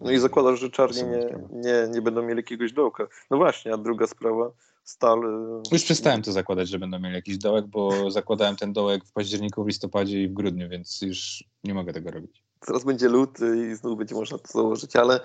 [0.00, 3.06] No i zakładasz, że czarni nie, nie, nie będą mieli jakiegoś dołka.
[3.30, 4.50] No właśnie, a druga sprawa,
[4.86, 5.18] Stal.
[5.24, 9.12] Y, Już przestałem to zakładać, że będą mieli jakiś dołek, bo zakładałem ten dołek w
[9.12, 12.42] październiku, w listopadzie i w grudniu, więc już nie mogę tego robić.
[12.60, 15.20] Teraz będzie luty i znów będzie można to założyć, ale.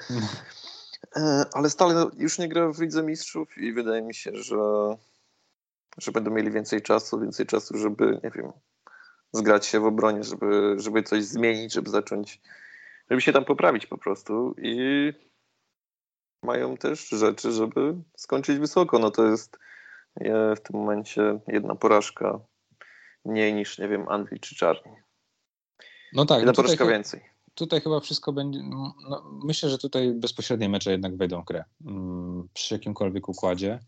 [1.15, 4.57] E, ale Stal już nie gra w Lidze Mistrzów i wydaje mi się, że,
[5.97, 8.51] że będą mieli więcej czasu, więcej czasu, żeby, nie wiem,
[9.33, 12.41] zgrać się w obronie, żeby, żeby coś zmienić, żeby zacząć,
[13.09, 15.13] żeby się tam poprawić po prostu i
[16.43, 18.99] mają też rzeczy, żeby skończyć wysoko.
[18.99, 19.57] No to jest
[20.55, 22.39] w tym momencie jedna porażka
[23.25, 24.91] mniej niż, nie wiem, Anvil czy Czarni.
[26.13, 26.37] No tak.
[26.37, 27.21] Jedna no porażka więcej.
[27.55, 28.59] Tutaj chyba wszystko będzie.
[28.63, 28.93] No,
[29.43, 31.63] myślę, że tutaj bezpośrednie mecze jednak wejdą w grę.
[31.85, 33.79] Mm, przy jakimkolwiek układzie.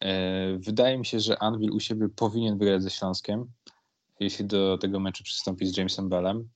[0.00, 3.46] E, wydaje mi się, że Anvil u siebie powinien wygrać ze Śląskiem,
[4.20, 6.48] jeśli do tego meczu przystąpi z Jamesem Bellem.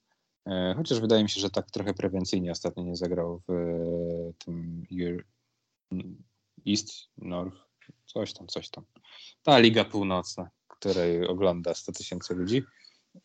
[0.47, 4.87] E, chociaż wydaje mi się, że tak trochę prewencyjnie ostatnio nie zagrał w e, tym
[6.67, 7.57] East, North,
[8.07, 8.85] coś tam, coś tam.
[9.43, 12.63] Ta Liga Północna, której ogląda 100 tysięcy ludzi.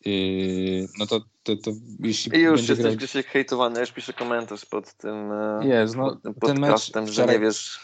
[0.04, 3.08] Yy, no to, to, to jeśli I już jesteś grał...
[3.08, 7.38] się hejtowany, już piszę komentarz pod tym, e, Jest, no, pod tym podcastem, że nie
[7.38, 7.80] wiesz.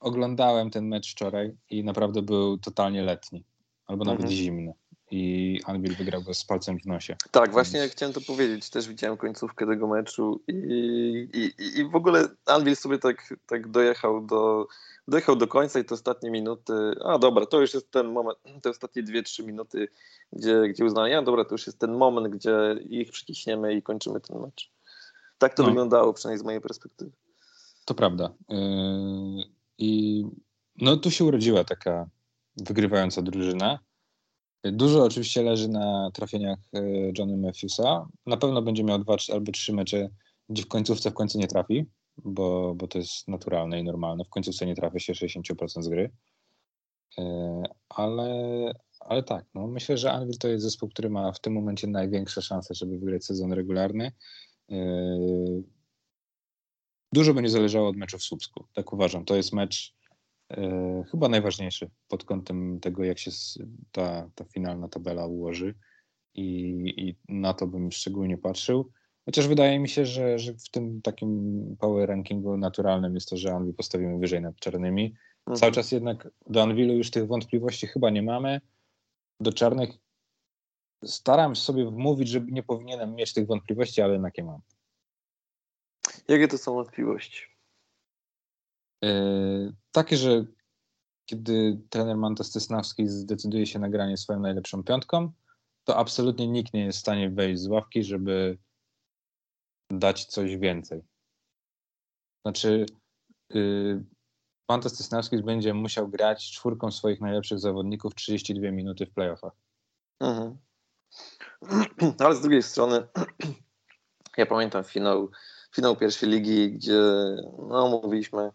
[0.00, 3.44] Oglądałem ten mecz wczoraj i naprawdę był totalnie letni,
[3.86, 4.38] albo nawet mhm.
[4.38, 4.72] zimny
[5.12, 7.16] i Anvil wygrał go z palcem w nosie.
[7.30, 7.92] Tak, właśnie Więc...
[7.92, 8.70] chciałem to powiedzieć.
[8.70, 14.26] Też widziałem końcówkę tego meczu i, i, i w ogóle Anvil sobie tak, tak dojechał
[14.26, 14.66] do
[15.08, 16.72] dojechał do końca i te ostatnie minuty,
[17.04, 19.88] a dobra, to już jest ten moment, te ostatnie dwie, trzy minuty,
[20.32, 24.20] gdzie, gdzie uznałem, ja dobra, to już jest ten moment, gdzie ich przyciśniemy i kończymy
[24.20, 24.70] ten mecz.
[25.38, 25.68] Tak to no.
[25.68, 27.10] wyglądało, przynajmniej z mojej perspektywy.
[27.84, 28.32] To prawda.
[28.48, 28.56] Yy,
[29.78, 30.24] I
[30.76, 32.06] no tu się urodziła taka
[32.56, 33.78] wygrywająca drużyna.
[34.64, 38.06] Dużo oczywiście leży na trafieniach yy, Johnny Matthewsa.
[38.26, 40.08] Na pewno będzie miał dwa albo trzy mecze,
[40.48, 41.86] gdzie w końcówce w końcu nie trafi
[42.16, 44.24] bo, bo to jest naturalne i normalne.
[44.24, 46.10] W końcu nie trafia się 60% z gry.
[47.18, 51.52] E, ale, ale tak, no myślę, że Anvil to jest zespół, który ma w tym
[51.52, 54.12] momencie największe szanse, żeby wygrać sezon regularny.
[54.70, 54.76] E,
[57.12, 58.64] dużo będzie zależało od meczu w Słupsku.
[58.74, 59.24] Tak uważam.
[59.24, 60.01] To jest mecz e,
[61.10, 63.30] chyba najważniejszy pod kątem tego, jak się
[63.92, 65.74] ta, ta finalna tabela ułoży.
[66.34, 66.44] I,
[66.96, 68.90] I na to bym szczególnie patrzył.
[69.24, 73.54] Chociaż wydaje mi się, że, że w tym takim power rankingu naturalnym jest to, że
[73.54, 75.14] Anvil postawimy wyżej nad czarnymi.
[75.46, 75.56] Mhm.
[75.56, 78.60] Cały czas jednak do Anvilu już tych wątpliwości chyba nie mamy.
[79.40, 79.90] Do czarnych
[81.04, 84.60] staram się sobie wmówić, że nie powinienem mieć tych wątpliwości, ale jednak je mam.
[86.28, 87.42] Jakie to są wątpliwości?
[89.02, 90.44] Yy, takie, że
[91.26, 95.32] kiedy trener Mantas Tesnawski zdecyduje się na granie swoją najlepszą piątką,
[95.84, 98.58] to absolutnie nikt nie jest w stanie wejść z ławki, żeby
[99.90, 101.02] dać coś więcej.
[102.44, 102.86] Znaczy,
[103.50, 104.04] yy,
[104.66, 109.52] pan Stesnawski będzie musiał grać czwórką swoich najlepszych zawodników 32 minuty w playoffach.
[110.20, 110.58] Mhm.
[112.24, 113.06] Ale z drugiej strony,
[114.36, 115.30] ja pamiętam finał,
[115.74, 117.00] finał pierwszej ligi, gdzie
[117.68, 118.50] no, mówiliśmy,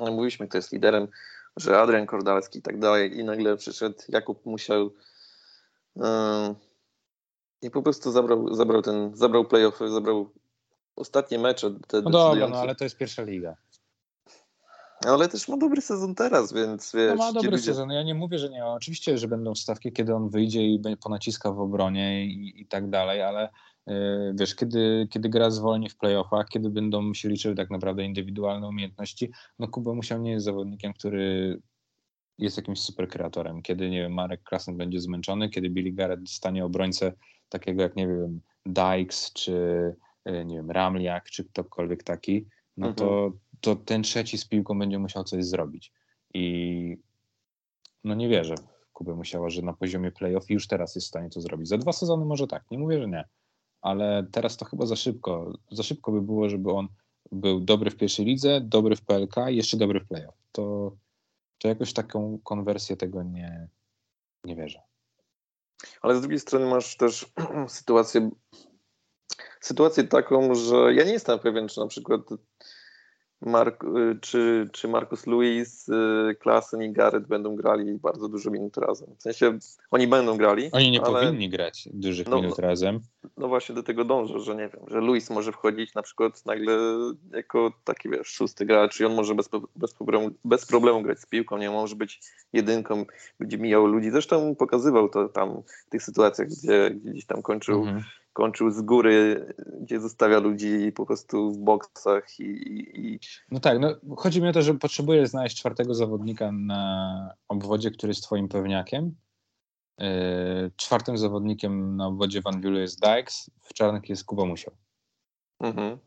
[0.00, 1.08] mówiliśmy, kto jest liderem,
[1.56, 4.90] że Adrian Kordalski i tak dalej, i nagle przyszedł Jakub Musiał
[5.96, 6.04] yy,
[7.62, 10.30] i po prostu zabrał, zabrał ten, zabrał playoffy, zabrał
[10.96, 11.74] ostatnie mecze.
[11.88, 13.56] Te no dobra, no ale to jest pierwsza liga.
[15.06, 17.10] Ale też ma dobry sezon teraz, więc wiesz...
[17.10, 17.62] No ma dobry ludzie...
[17.62, 17.90] sezon.
[17.90, 18.66] Ja nie mówię, że nie.
[18.66, 23.22] Oczywiście, że będą stawki, kiedy on wyjdzie i ponaciska w obronie i, i tak dalej,
[23.22, 23.48] ale
[24.34, 29.30] wiesz, kiedy, kiedy gra zwolni w playoffach, kiedy będą się liczyły tak naprawdę indywidualne umiejętności,
[29.58, 31.58] no Kuba Musiał nie jest zawodnikiem, który
[32.38, 33.62] jest jakimś super kreatorem.
[33.62, 37.12] Kiedy, nie wiem, Marek Klasen będzie zmęczony, kiedy Billy Garrett stanie obrońcę
[37.48, 42.94] takiego jak, nie wiem, Dykes czy E, nie wiem, Ramliak czy ktokolwiek taki, no mhm.
[42.94, 45.92] to, to ten trzeci z piłką będzie musiał coś zrobić.
[46.34, 46.96] I
[48.04, 51.30] no nie wierzę w Kubę Musiała, że na poziomie playoff już teraz jest w stanie
[51.30, 51.68] to zrobić.
[51.68, 53.24] Za dwa sezony może tak, nie mówię, że nie,
[53.86, 55.52] ale teraz to chyba za szybko.
[55.70, 56.88] Za szybko by było, żeby on
[57.32, 60.34] był dobry w pierwszej lidze, dobry w PLK i jeszcze dobry w playoff.
[60.52, 60.96] To,
[61.58, 63.68] to jakoś taką konwersję tego nie,
[64.44, 64.82] nie wierzę.
[66.02, 67.32] Ale z drugiej strony masz też
[67.68, 68.30] sytuację
[69.60, 72.20] sytuację taką, że ja nie jestem pewien, czy na przykład
[73.40, 78.76] Mark, y, czy, czy Marcus Lewis, y, Klasen i Garrett będą grali bardzo dużo minut
[78.76, 79.08] razem.
[79.18, 79.58] W sensie
[79.90, 80.68] oni będą grali.
[80.72, 81.20] Oni nie ale...
[81.20, 83.00] powinni grać dużych no, minut razem.
[83.36, 86.78] No właśnie do tego dążę, że nie wiem, że Lewis może wchodzić na przykład nagle
[87.32, 91.26] jako taki wiesz, szósty gracz i on może bez, bez, problemu, bez problemu grać z
[91.26, 92.20] piłką, nie może być
[92.52, 93.04] jedynką,
[93.40, 94.10] będzie mijał ludzi.
[94.10, 98.02] Zresztą pokazywał to tam w tych sytuacjach, gdzie, gdzie gdzieś tam kończył mhm
[98.36, 99.46] kończył z góry,
[99.80, 102.44] gdzie zostawia ludzi po prostu w boksach i,
[102.94, 103.20] i...
[103.50, 108.10] No tak, no chodzi mi o to, że potrzebujesz znaleźć czwartego zawodnika na obwodzie, który
[108.10, 109.14] jest twoim pewniakiem.
[109.98, 110.06] Yy,
[110.76, 114.74] czwartym zawodnikiem na obwodzie Van Wielu jest Dykes, w czarnych jest Kuba Musiał.
[115.60, 115.98] Mhm.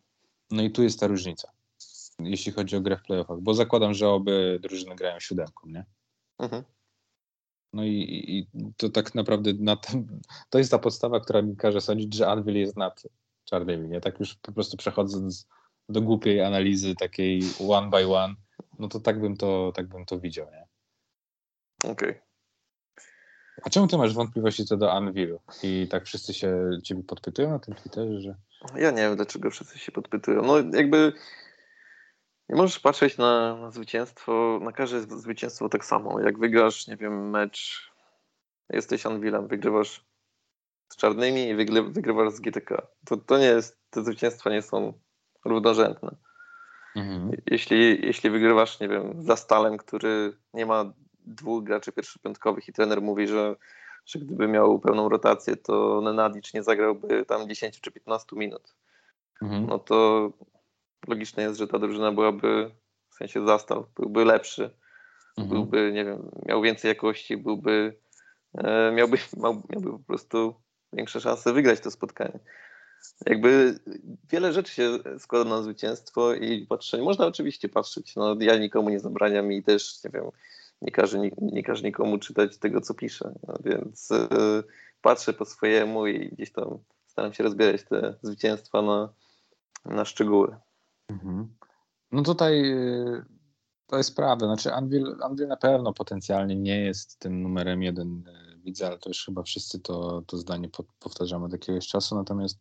[0.51, 1.51] No i tu jest ta różnica,
[2.19, 5.86] jeśli chodzi o grę w playoffach, bo zakładam, że oby drużyny grają siódemką, nie?
[6.39, 6.63] Mhm.
[7.74, 8.47] No i, i,
[8.78, 12.55] to tak naprawdę na tym, to jest ta podstawa, która mi każe sądzić, że Anvil
[12.55, 13.03] jest nad
[13.45, 13.89] czarnymi.
[13.89, 14.01] Nie?
[14.01, 15.47] Tak już po prostu przechodząc
[15.89, 18.34] do głupiej analizy takiej one by one,
[18.80, 20.47] no to tak bym to, tak bym to widział.
[20.51, 20.67] Nie?
[21.91, 22.09] Okej.
[22.09, 22.22] Okay.
[23.63, 25.39] A czemu ty masz wątpliwości co do Anvilu?
[25.63, 28.36] I tak wszyscy się ciebie podpytują na tym Twitterze, że...
[28.76, 30.41] Ja nie wiem, dlaczego wszyscy się podpytują.
[30.41, 31.13] No jakby
[32.50, 36.20] nie możesz patrzeć na, na, zwycięstwo, na każde zwycięstwo tak samo.
[36.20, 37.91] Jak wygrasz, nie wiem, mecz,
[38.70, 40.06] jesteś Anvilem, wygrywasz
[40.89, 42.88] z czarnymi i wygry, wygrywasz z GTK.
[43.06, 44.93] To, to nie jest, te zwycięstwa nie są
[45.45, 46.16] równorzędne.
[46.95, 47.32] Mhm.
[47.45, 50.93] Jeśli, jeśli wygrywasz, nie wiem, za Stalem, który nie ma
[51.26, 53.56] dwóch graczy pierwszopiątkowych i trener mówi, że
[54.10, 58.76] że gdyby miał pełną rotację, to Nenadic nie zagrałby tam 10 czy 15 minut.
[59.41, 59.66] Mhm.
[59.68, 60.30] No to
[61.08, 62.72] logiczne jest, że ta drużyna byłaby,
[63.10, 64.70] w sensie zastaw, byłby lepszy,
[65.38, 65.50] mhm.
[65.50, 68.00] byłby, nie wiem, miał więcej jakości, byłby,
[68.58, 69.18] e, miałby,
[69.70, 70.56] miałby po prostu
[70.93, 72.39] większe szanse wygrać to spotkanie.
[73.26, 73.80] Jakby
[74.32, 77.04] wiele rzeczy się składa na zwycięstwo i patrzenie.
[77.04, 78.16] Można oczywiście patrzeć.
[78.16, 80.24] No, ja nikomu nie zabraniam i też, nie wiem,
[80.82, 83.34] nie każę, nie, nie każę nikomu czytać tego, co piszę.
[83.47, 84.18] No, więc y,
[85.02, 86.78] patrzę po swojemu i gdzieś tam
[87.08, 89.14] staram się rozbierać te zwycięstwa na,
[89.86, 90.56] na szczegóły.
[91.10, 91.55] Mhm.
[92.12, 93.26] No tutaj y,
[93.88, 94.45] to jest prawda.
[94.45, 99.10] Znaczy Anvil, Anvil na pewno potencjalnie nie jest tym numerem jeden y, widzę, ale to
[99.10, 102.16] już chyba wszyscy to, to zdanie powtarzamy od jakiegoś czasu.
[102.16, 102.60] Natomiast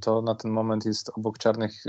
[0.00, 1.84] to na ten moment jest obok czarnych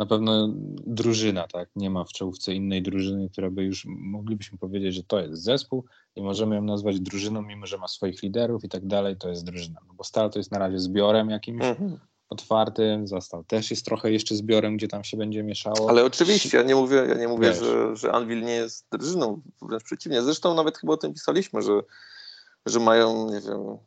[0.00, 0.48] na pewno
[0.86, 1.68] drużyna, tak?
[1.76, 5.84] Nie ma w czołówce innej drużyny, która by już moglibyśmy powiedzieć, że to jest zespół
[6.16, 9.44] i możemy ją nazwać drużyną, mimo że ma swoich liderów i tak dalej, to jest
[9.44, 9.80] drużyna.
[9.88, 11.98] No bo Stal to jest na razie zbiorem jakimś mhm.
[12.30, 15.90] Otwartym, Zastal też jest trochę jeszcze zbiorem, gdzie tam się będzie mieszało.
[15.90, 19.84] Ale oczywiście, ja nie mówię, ja nie mówię że, że Anvil nie jest drużyną, wręcz
[19.84, 20.22] przeciwnie.
[20.22, 21.80] Zresztą nawet chyba o tym pisaliśmy, że,
[22.66, 23.78] że mają, nie wiem,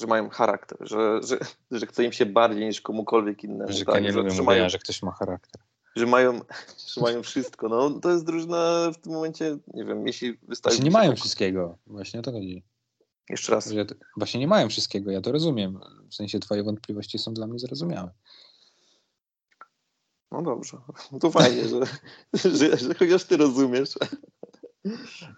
[0.00, 1.38] że mają charakter, że, że,
[1.70, 3.72] że chce im się bardziej niż komukolwiek innemu.
[3.72, 5.62] Że tak, nie że, że, mają, że ktoś ma charakter.
[5.96, 6.40] Że mają,
[6.94, 7.68] że mają wszystko.
[7.68, 10.76] No, to jest drużyna w tym momencie, nie wiem, jeśli wystawi...
[10.76, 11.78] Właśnie nie mają wszystkiego.
[11.86, 12.64] Właśnie o to chodzi.
[13.30, 13.70] Jeszcze raz.
[13.70, 15.80] Że, właśnie nie mają wszystkiego, ja to rozumiem.
[16.10, 18.10] W sensie twoje wątpliwości są dla mnie zrozumiałe.
[20.32, 20.78] No dobrze.
[21.20, 21.80] To fajnie, że,
[22.58, 23.94] że, że chociaż ty rozumiesz.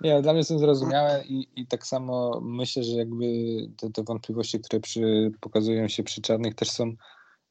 [0.00, 3.26] Nie, dla mnie są zrozumiałe i, i tak samo myślę, że jakby
[3.76, 6.92] te, te wątpliwości, które przy, pokazują się przy czarnych też są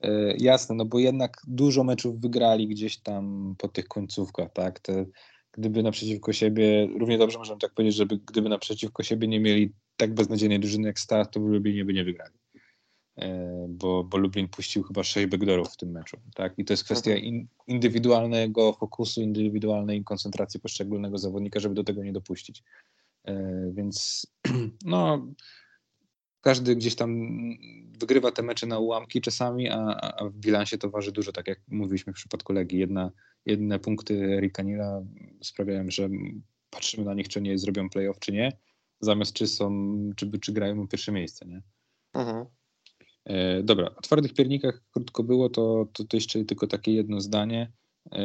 [0.02, 4.80] e, jasne, no bo jednak dużo meczów wygrali gdzieś tam po tych końcówkach, tak?
[4.80, 5.06] Te,
[5.52, 10.14] gdyby naprzeciwko siebie, równie dobrze możemy tak powiedzieć, żeby gdyby naprzeciwko siebie nie mieli tak
[10.14, 12.34] beznadziejnej drużyny jak Start, to w Lublinie by nie wygrali.
[13.18, 16.18] E, bo, bo Lublin puścił chyba 6 backdoorów w tym meczu.
[16.36, 16.54] Tak?
[16.58, 17.26] I to jest kwestia mhm.
[17.26, 22.64] in, indywidualnego fokusu, indywidualnej koncentracji poszczególnego zawodnika, żeby do tego nie dopuścić.
[23.26, 24.28] E, więc
[24.86, 25.28] no,
[26.42, 27.30] każdy gdzieś tam
[28.00, 29.78] wygrywa te mecze na ułamki czasami, a,
[30.18, 32.80] a w bilansie to waży dużo, tak jak mówiliśmy w przypadku Legii.
[32.80, 33.12] Jedna,
[33.46, 35.02] jedne punkty Rika Nila
[35.42, 36.10] sprawiają, że
[36.70, 38.52] patrzymy na nich, czy nie zrobią playoff, czy nie,
[39.00, 41.62] zamiast czy są, czy, czy grają o pierwsze miejsce, nie?
[42.14, 42.46] Mhm.
[43.26, 47.72] E, dobra, o twardych piernikach krótko było, to, to, to jeszcze tylko takie jedno zdanie.
[48.12, 48.22] E,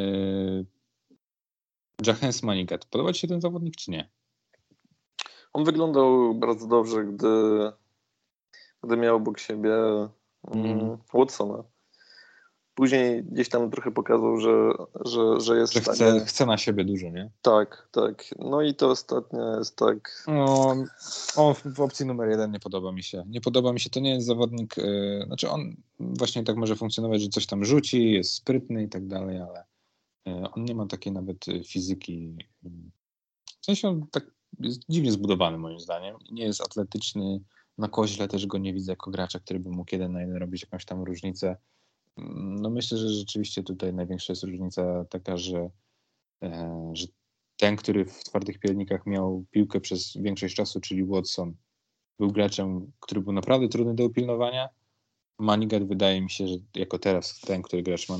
[2.06, 4.10] Jahens Manigat, podoba Ci się ten zawodnik, czy nie?
[5.52, 7.28] On wyglądał bardzo dobrze, gdy,
[8.82, 9.74] gdy miał obok siebie
[10.54, 10.98] mm.
[11.14, 11.64] Watsona.
[12.74, 14.72] Później gdzieś tam trochę pokazał, że,
[15.04, 16.20] że, że jest że chce, stanie...
[16.20, 17.30] chce na siebie dużo, nie?
[17.42, 18.24] Tak, tak.
[18.38, 20.24] No i to ostatnio jest tak.
[20.28, 20.76] No,
[21.36, 23.24] on w opcji numer jeden nie podoba mi się.
[23.26, 27.22] Nie podoba mi się, to nie jest zawodnik, yy, znaczy on właśnie tak może funkcjonować,
[27.22, 29.64] że coś tam rzuci, jest sprytny i tak dalej, ale
[30.26, 32.36] yy, on nie ma takiej nawet fizyki.
[33.60, 34.24] W sensie on tak
[34.60, 36.16] jest dziwnie zbudowany moim zdaniem.
[36.30, 37.40] Nie jest atletyczny.
[37.78, 40.62] Na koźle też go nie widzę jako gracza, który by mógł jeden na jeden robić
[40.62, 41.56] jakąś tam różnicę.
[42.16, 45.70] No myślę, że rzeczywiście tutaj największa jest różnica taka, że,
[46.42, 47.06] e, że
[47.56, 51.54] ten, który w twardych piernikach miał piłkę przez większość czasu, czyli Watson,
[52.18, 54.68] był graczem, który był naprawdę trudny do upilnowania.
[55.38, 58.18] Manigat wydaje mi się, że jako teraz ten, który gracz ma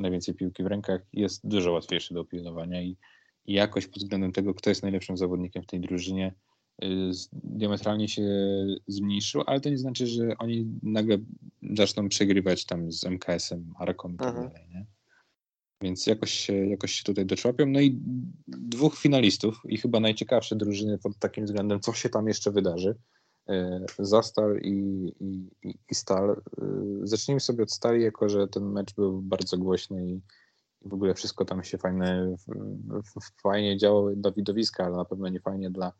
[0.00, 2.96] najwięcej piłki w rękach, jest dużo łatwiejszy do upilnowania i,
[3.46, 6.34] i jakoś pod względem tego, kto jest najlepszym zawodnikiem w tej drużynie,
[7.32, 8.22] diametralnie się
[8.86, 11.18] zmniejszył, ale to nie znaczy, że oni nagle
[11.76, 14.48] zaczną przegrywać tam z MKS-em, Araką i tak mhm.
[14.48, 14.86] dalej, nie?
[15.82, 17.66] Więc jakoś się, jakoś się tutaj doczłapią.
[17.66, 17.98] No i
[18.48, 22.96] dwóch finalistów i chyba najciekawsze drużyny pod takim względem, co się tam jeszcze wydarzy.
[23.50, 23.54] Y,
[23.98, 25.48] Zastal i, i,
[25.90, 26.30] i Stal.
[26.30, 30.20] Y, zacznijmy sobie od Stali, jako że ten mecz był bardzo głośny i
[30.82, 32.36] w ogóle wszystko tam się fajne,
[33.42, 35.92] fajnie działo dla widowiska, ale na pewno nie fajnie dla,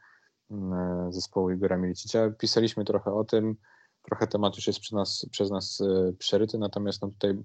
[1.10, 2.30] zespołu Igora Milicicia.
[2.30, 3.56] Pisaliśmy trochę o tym,
[4.02, 7.38] trochę temat już jest przez nas, przez nas e, przeryty, natomiast no tutaj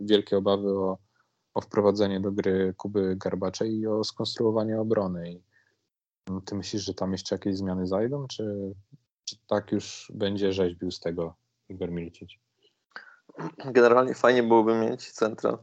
[0.00, 0.98] wielkie obawy o,
[1.54, 5.32] o wprowadzenie do gry Kuby Garbaczej i o skonstruowanie obrony.
[5.32, 5.42] I
[6.26, 8.74] no, ty myślisz, że tam jeszcze jakieś zmiany zajdą, czy,
[9.24, 11.34] czy tak już będzie rzeźbił z tego
[11.68, 12.30] Igor Milicic?
[13.64, 15.58] Generalnie fajnie byłoby mieć centra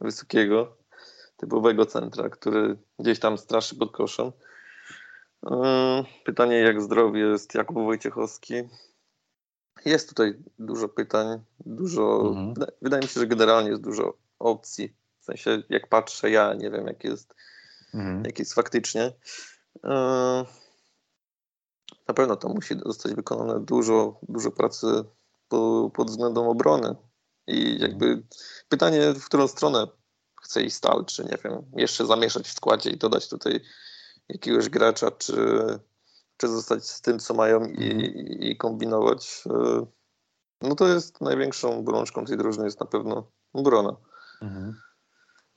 [0.00, 0.76] wysokiego,
[1.36, 4.57] typowego centra, który gdzieś tam straszy pod koszem E,
[6.24, 8.54] pytanie, jak zdrowie jest Jakub Wojciechowski.
[9.84, 12.20] Jest tutaj dużo pytań, dużo.
[12.28, 12.54] Mhm.
[12.82, 14.94] Wydaje mi się, że generalnie jest dużo opcji.
[15.20, 17.34] W sensie, jak patrzę, ja nie wiem, jak jest,
[17.94, 18.24] mhm.
[18.24, 19.12] jak jest faktycznie.
[19.84, 19.90] E,
[22.08, 24.86] na pewno tam musi zostać wykonane dużo, dużo pracy
[25.48, 26.94] po, pod względem obrony.
[27.46, 28.22] I jakby
[28.68, 29.86] pytanie, w którą stronę
[30.42, 33.60] chce iść Stal, czy nie wiem, jeszcze zamieszać w składzie i dodać tutaj
[34.28, 35.34] jakiegoś gracza, czy,
[36.36, 38.02] czy zostać z tym, co mają i, mhm.
[38.40, 39.44] i kombinować.
[39.46, 39.86] E,
[40.62, 43.96] no to jest największą bolączką tej drużyny, jest na pewno obrona.
[44.42, 44.74] Mhm.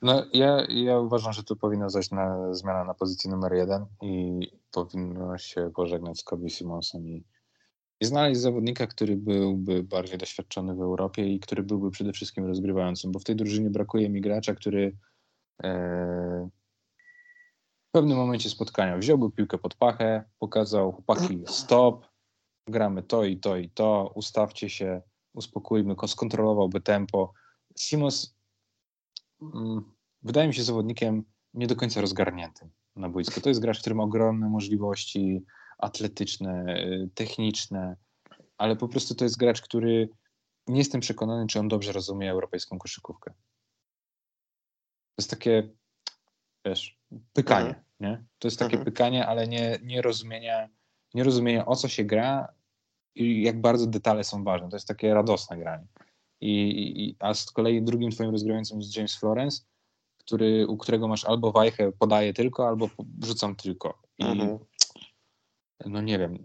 [0.02, 4.40] No ja, ja uważam, że tu powinna zajść na zmiana na pozycji numer jeden i
[4.72, 7.24] powinno się pożegnać z Kobe Simonsem i,
[8.00, 13.12] i znaleźć zawodnika, który byłby bardziej doświadczony w Europie i który byłby przede wszystkim rozgrywającym,
[13.12, 14.96] bo w tej drużynie brakuje mi gracza, który
[15.62, 16.48] e,
[17.92, 22.06] w pewnym momencie spotkania wziąłby piłkę pod pachę, pokazał chłopaki stop,
[22.68, 25.02] gramy to i to i to, ustawcie się,
[25.34, 27.32] uspokójmy, skontrolowałby tempo.
[27.78, 28.36] Simons
[29.42, 31.24] mm, wydaje mi się zawodnikiem
[31.54, 33.40] nie do końca rozgarniętym na boisku.
[33.40, 35.44] To jest gracz, który ma ogromne możliwości
[35.78, 37.96] atletyczne, y, techniczne,
[38.58, 40.08] ale po prostu to jest gracz, który
[40.66, 43.30] nie jestem przekonany, czy on dobrze rozumie europejską koszykówkę.
[45.14, 45.70] To jest takie,
[46.64, 46.98] wiesz,
[47.32, 47.84] pykanie, mhm.
[48.00, 48.24] nie?
[48.38, 48.84] To jest takie mhm.
[48.84, 50.68] pykanie, ale nie, nie rozumienia,
[51.14, 52.48] nie rozumienia o co się gra
[53.14, 54.68] i jak bardzo detale są ważne.
[54.68, 55.86] To jest takie radosne granie.
[56.40, 56.70] I,
[57.04, 59.62] i, a z kolei drugim twoim rozgrywającym jest James Florence,
[60.18, 62.90] który, u którego masz albo wajchę podaję tylko, albo
[63.24, 64.02] rzucam tylko.
[64.18, 64.58] I mhm.
[65.86, 66.38] no nie wiem,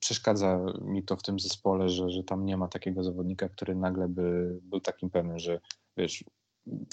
[0.00, 4.08] przeszkadza mi to w tym zespole, że, że tam nie ma takiego zawodnika, który nagle
[4.08, 5.60] by był takim pewnym, że
[5.96, 6.24] wiesz.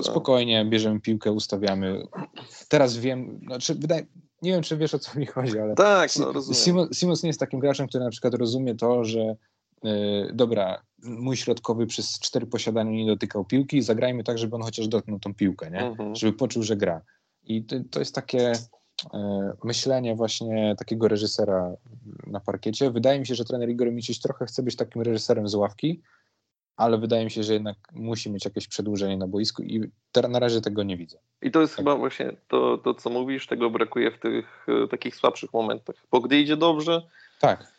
[0.01, 2.03] Spokojnie, bierzemy piłkę, ustawiamy.
[2.69, 4.05] Teraz wiem, znaczy wydaje,
[4.41, 6.89] nie wiem, czy wiesz o co mi chodzi, ale tak, no, rozumiem.
[6.93, 9.35] Simons nie jest takim graczem, który na przykład rozumie to, że
[9.83, 14.87] yy, dobra, mój środkowy przez cztery posiadania nie dotykał piłki, zagrajmy tak, żeby on chociaż
[14.87, 15.79] dotknął tą piłkę, nie?
[15.79, 16.15] Mhm.
[16.15, 17.01] żeby poczuł, że gra.
[17.43, 18.51] I to, to jest takie
[19.13, 21.75] e, myślenie właśnie takiego reżysera
[22.27, 22.91] na parkiecie.
[22.91, 26.01] Wydaje mi się, że trener Igor Micic trochę chce być takim reżyserem z ławki,
[26.77, 29.91] ale wydaje mi się, że jednak musi mieć jakieś przedłużenie na boisku i
[30.29, 31.17] na razie tego nie widzę.
[31.41, 31.77] I to jest tak.
[31.77, 35.95] chyba właśnie to, to, co mówisz, tego brakuje w tych e, takich słabszych momentach.
[36.11, 37.01] Bo gdy idzie dobrze,
[37.39, 37.73] tak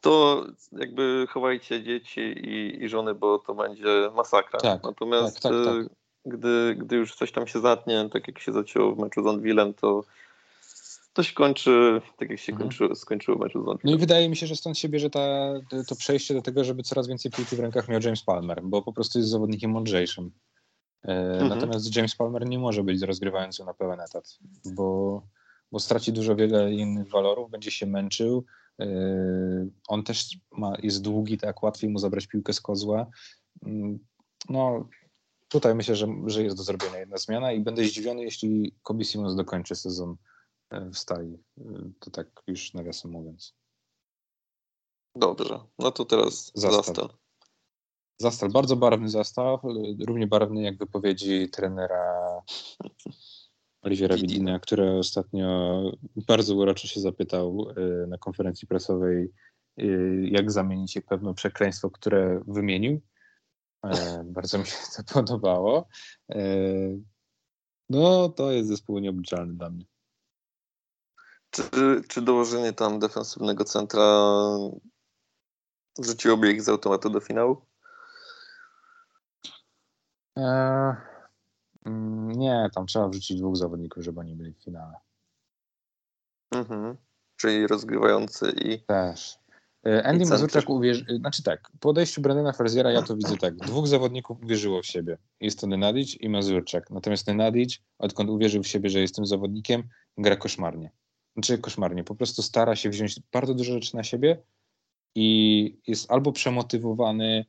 [0.00, 4.60] to jakby chowajcie dzieci i, i żony, bo to będzie masakra.
[4.60, 5.86] Tak, Natomiast tak, tak, tak.
[6.26, 9.74] Gdy, gdy już coś tam się zatnie, tak jak się zacięło w meczu z Anwilem,
[9.74, 10.04] to
[11.12, 12.70] to się kończy tak, jak się mhm.
[12.70, 13.84] kończy, skończyło meczu z.
[13.84, 15.52] No i wydaje mi się, że stąd się bierze ta,
[15.88, 18.92] to przejście do tego, żeby coraz więcej piłki w rękach miał James Palmer, bo po
[18.92, 20.30] prostu jest zawodnikiem mądrzejszym.
[21.04, 21.48] E, mhm.
[21.48, 24.38] Natomiast James Palmer nie może być rozgrywającym na pełen etat,
[24.74, 25.22] bo,
[25.72, 28.44] bo straci dużo wiele innych walorów, będzie się męczył,
[28.80, 33.06] Yy, on też ma, jest długi, tak łatwiej mu zabrać piłkę z kozła.
[33.66, 33.98] Mm,
[34.48, 34.88] no,
[35.48, 39.36] tutaj myślę, że, że jest do zrobienia jedna zmiana i będę zdziwiony, jeśli Kobe Simons
[39.36, 40.16] dokończy sezon e,
[40.70, 41.38] w stali.
[42.00, 43.54] To tak już nawiasem mówiąc.
[45.16, 46.84] Dobrze, no to teraz Zastal.
[46.84, 47.08] Zastal.
[48.18, 49.60] Zastal, bardzo barwny zastaw,
[50.06, 52.42] równie barwny jak wypowiedzi trenera
[53.82, 55.82] Oliwiera Widina, który ostatnio
[56.16, 59.32] bardzo uroczo się zapytał y, na konferencji prasowej,
[59.80, 63.00] y, jak zamienić pewne przekleństwo, które wymienił.
[63.84, 65.88] E, bardzo mi się to podobało.
[66.30, 66.44] E,
[67.90, 69.84] no, to jest zespół nieobliczalny dla mnie.
[71.50, 71.62] Czy,
[72.08, 74.20] czy dołożenie tam defensywnego centra
[75.98, 77.66] wrzuciłoby ich z automatu do finału?
[80.38, 80.96] E,
[81.86, 84.94] Mm, nie, tam trzeba wrzucić dwóch zawodników, żeby oni byli w finale.
[86.50, 86.96] Mhm.
[87.36, 88.80] Czyli rozgrywający i.
[88.80, 89.38] Też.
[89.86, 93.56] E, Andy Mazurczak uwierzył, e, znaczy tak, po odejściu Brandona Fraziera ja to widzę tak,
[93.56, 95.18] dwóch zawodników uwierzyło w siebie.
[95.40, 96.90] Jest to Nenadic i Mazurczak.
[96.90, 99.88] Natomiast Nenadic, odkąd uwierzył w siebie, że jest tym zawodnikiem,
[100.18, 100.90] gra koszmarnie.
[101.34, 104.42] Znaczy koszmarnie, po prostu stara się wziąć bardzo dużo rzeczy na siebie
[105.14, 107.44] i jest albo przemotywowany,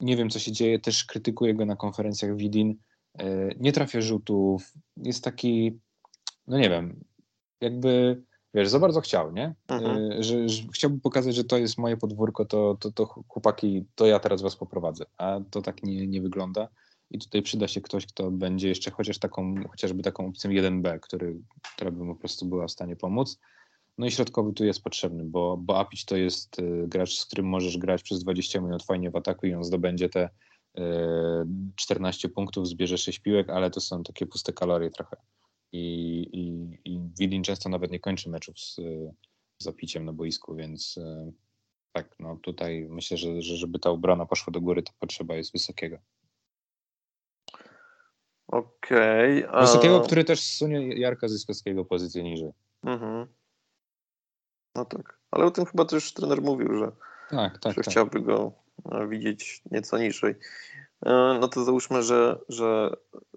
[0.00, 2.78] nie wiem co się dzieje, też krytykuje go na konferencjach Widin,
[3.18, 5.78] E, nie trafia rzutów, jest taki,
[6.46, 7.04] no nie wiem,
[7.60, 8.22] jakby,
[8.54, 9.54] wiesz, za bardzo chciał, nie?
[9.68, 10.12] Mhm.
[10.12, 14.06] E, że, że chciałby pokazać, że to jest moje podwórko, to, to, to chłopaki, to
[14.06, 16.68] ja teraz was poprowadzę, a to tak nie, nie wygląda.
[17.12, 21.38] I tutaj przyda się ktoś, kto będzie jeszcze chociaż taką, chociażby taką opcją 1B, który,
[21.74, 23.38] która by mu po prostu była w stanie pomóc.
[23.98, 27.46] No i środkowy tu jest potrzebny, bo, bo Apić to jest e, gracz, z którym
[27.46, 30.28] możesz grać przez 20 minut fajnie w ataku i on zdobędzie te
[31.76, 35.16] 14 punktów, zbierze 6 piłek, ale to są takie puste kalorie trochę.
[35.72, 36.20] I,
[36.84, 41.32] i, i często nawet nie kończy meczów z, z zapiciem na boisku, więc e,
[41.92, 45.52] tak, no tutaj myślę, że, że żeby ta obrona poszła do góry, to potrzeba jest
[45.52, 45.98] wysokiego.
[48.52, 49.44] Okej.
[49.46, 52.52] Okay, Wysokiego, który też sunie Jarka Zyskowskiego pozycję niżej.
[52.84, 53.26] Mhm.
[54.74, 56.92] No tak, ale o tym chyba też trener mówił, że,
[57.30, 57.90] tak, tak, że tak.
[57.90, 58.52] chciałby go
[58.92, 60.34] e, widzieć nieco niżej.
[61.06, 62.96] E, no to załóżmy, że, że,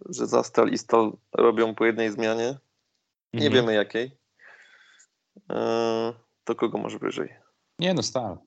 [0.10, 2.58] że Zastal i Stal robią po jednej zmianie.
[3.34, 3.54] Nie Mhm.
[3.54, 4.18] wiemy jakiej.
[5.52, 6.14] E,
[6.44, 7.36] To kogo może wyżej?
[7.80, 8.38] Nie no, stal.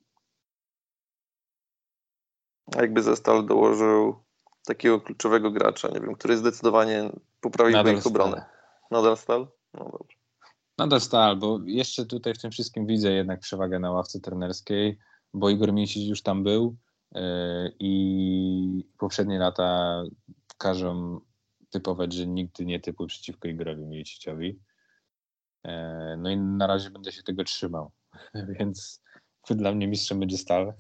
[2.77, 4.28] A jakby ze Stal dołożył
[4.69, 7.11] takiego kluczowego gracza, nie wiem, który zdecydowanie
[7.41, 8.45] poprawiłby ich obronę.
[8.91, 9.49] Nadal Stal?
[9.75, 10.19] No dobrze.
[10.79, 14.99] Nadal stal, bo jeszcze tutaj w tym wszystkim widzę jednak przewagę na ławce trenerskiej,
[15.35, 16.77] bo Igor Mięsić już tam był
[17.15, 17.21] yy,
[17.81, 20.03] i poprzednie lata
[20.59, 21.21] każą
[21.71, 24.61] typować, że nigdy nie typuj przeciwko Igorowi Mięsiciowi.
[25.65, 25.73] Yy,
[26.19, 27.91] No i na razie będę się tego trzymał,
[28.59, 29.03] więc
[29.55, 30.73] dla mnie mistrzem będzie stal,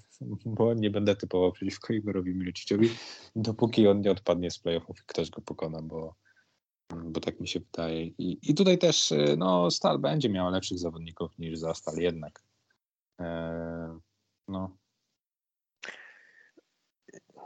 [0.44, 2.90] bo nie będę typował przeciwko Igorowi Miliciciowi,
[3.36, 6.14] dopóki on nie odpadnie z playoffów i ktoś go pokona, bo,
[7.04, 8.06] bo tak mi się wydaje.
[8.06, 12.42] I, I tutaj też y, no, Stal będzie miał lepszych zawodników niż za Stal jednak.
[13.18, 13.98] Eee,
[14.48, 14.76] no,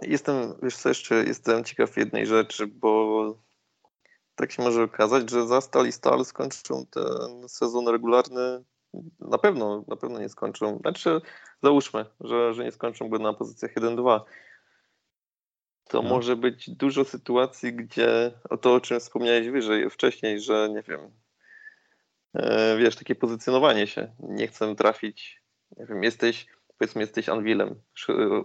[0.02, 3.34] Jestem, wiesz co, jeszcze jestem ciekaw jednej rzeczy, bo
[4.34, 8.64] tak się może okazać, że za Stal i Stal skończą ten sezon regularny.
[9.20, 10.78] Na pewno, na pewno nie skończą.
[10.78, 11.20] Znaczy,
[11.62, 14.20] załóżmy, że, że nie skończą go na pozycjach 1-2.
[15.88, 16.08] To No.
[16.08, 21.10] może być dużo sytuacji, gdzie o to, o czym wspomniałeś wyżej, wcześniej, że nie wiem,
[22.34, 24.12] e, wiesz, takie pozycjonowanie się.
[24.18, 25.42] Nie chcę trafić,
[25.76, 26.46] nie wiem, jesteś,
[26.78, 27.74] powiedzmy, jesteś Anvilem,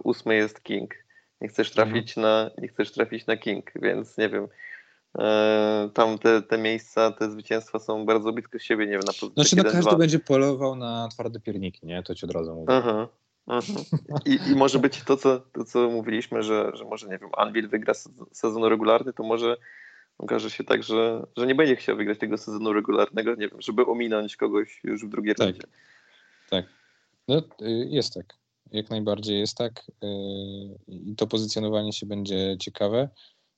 [0.04, 0.94] ósmy jest King.
[1.40, 4.48] Nie chcesz trafić na, nie chcesz trafić na King, więc nie wiem.
[5.18, 9.32] E, tam te, te miejsca, te zwycięstwa są bardzo blisko siebie, nie wiem, na pozycjach
[9.34, 9.72] Znaczy, no 1-2.
[9.72, 12.02] każdy będzie polował na twarde pierniki, nie?
[12.02, 12.66] To ci od razu mówię.
[12.68, 13.08] Aha,
[13.46, 13.72] aha.
[14.26, 17.68] I, I może być to co, to, co mówiliśmy, że, że może, nie wiem, Anvil
[17.68, 17.94] wygra
[18.32, 19.56] sezon, regularny, to może
[20.18, 23.86] okaże się tak, że, że nie będzie chciał wygrać tego sezonu regularnego, nie wiem, żeby
[23.86, 25.46] ominąć kogoś już w drugiej Tak.
[25.48, 25.62] rundzie.
[26.50, 26.64] Tak.
[27.28, 28.34] No, y, jest tak.
[28.72, 29.82] Jak najbardziej jest tak.
[29.88, 30.06] y,
[30.88, 33.08] I to pozycjonowanie się będzie ciekawe.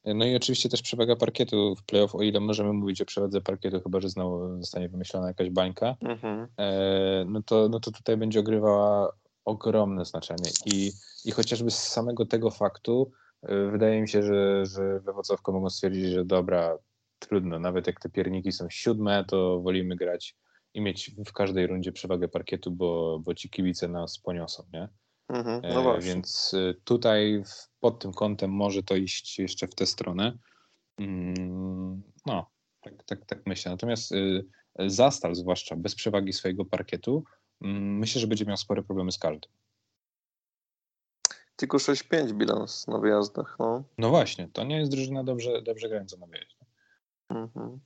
[0.05, 3.81] No i oczywiście też przewaga parkietu w playoff, o ile możemy mówić o przewadze parkietu,
[3.81, 6.47] chyba że znowu zostanie wymyślona jakaś bańka, Mhm.
[6.59, 9.13] e, no to, no to tutaj będzie ogrywała
[9.45, 10.51] ogromne znaczenie.
[10.67, 10.93] I,
[11.25, 13.13] I chociażby z samego tego faktu
[13.51, 16.79] y, wydaje mi się, że, że we Wrocławku mogą stwierdzić, że dobra,
[17.19, 20.37] trudno, nawet jak te pierniki są siódme, to wolimy grać
[20.75, 24.89] i mieć w każdej rundzie przewagę parkietu, bo, bo ci kibice nas poniosą, nie?
[25.31, 25.65] Mhm.
[25.65, 26.13] E, No właśnie.
[26.13, 27.43] Więc y, tutaj
[27.81, 30.39] pod tym kątem może to iść jeszcze w tę stronę.
[30.99, 32.51] Mm, No,
[32.81, 33.73] tak, tak, tak myślę.
[33.73, 34.45] Natomiast y,
[34.87, 37.25] Zastal, zwłaszcza bez przewagi swojego parkietu,
[37.61, 39.53] mm, myślę, że będzie miał spore problemy z każdym.
[41.57, 43.85] Tylko 6-5 bilans na wyjazdach, no.
[43.99, 46.57] No właśnie, to nie jest drużyna dobrze, dobrze grająca na wyjeździe.
[47.29, 47.81] Mhm.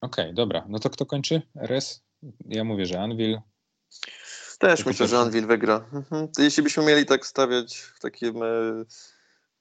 [0.00, 0.66] Okej, dobra.
[0.68, 1.42] No to kto kończy?
[1.54, 2.04] Res?
[2.44, 3.40] Ja mówię, że Anvil.
[4.58, 5.18] Też myślę, że.
[5.18, 5.84] Anvil wygra.
[5.92, 6.28] Mhm.
[6.38, 8.84] Jeśli byśmy mieli tak stawiać w takim e,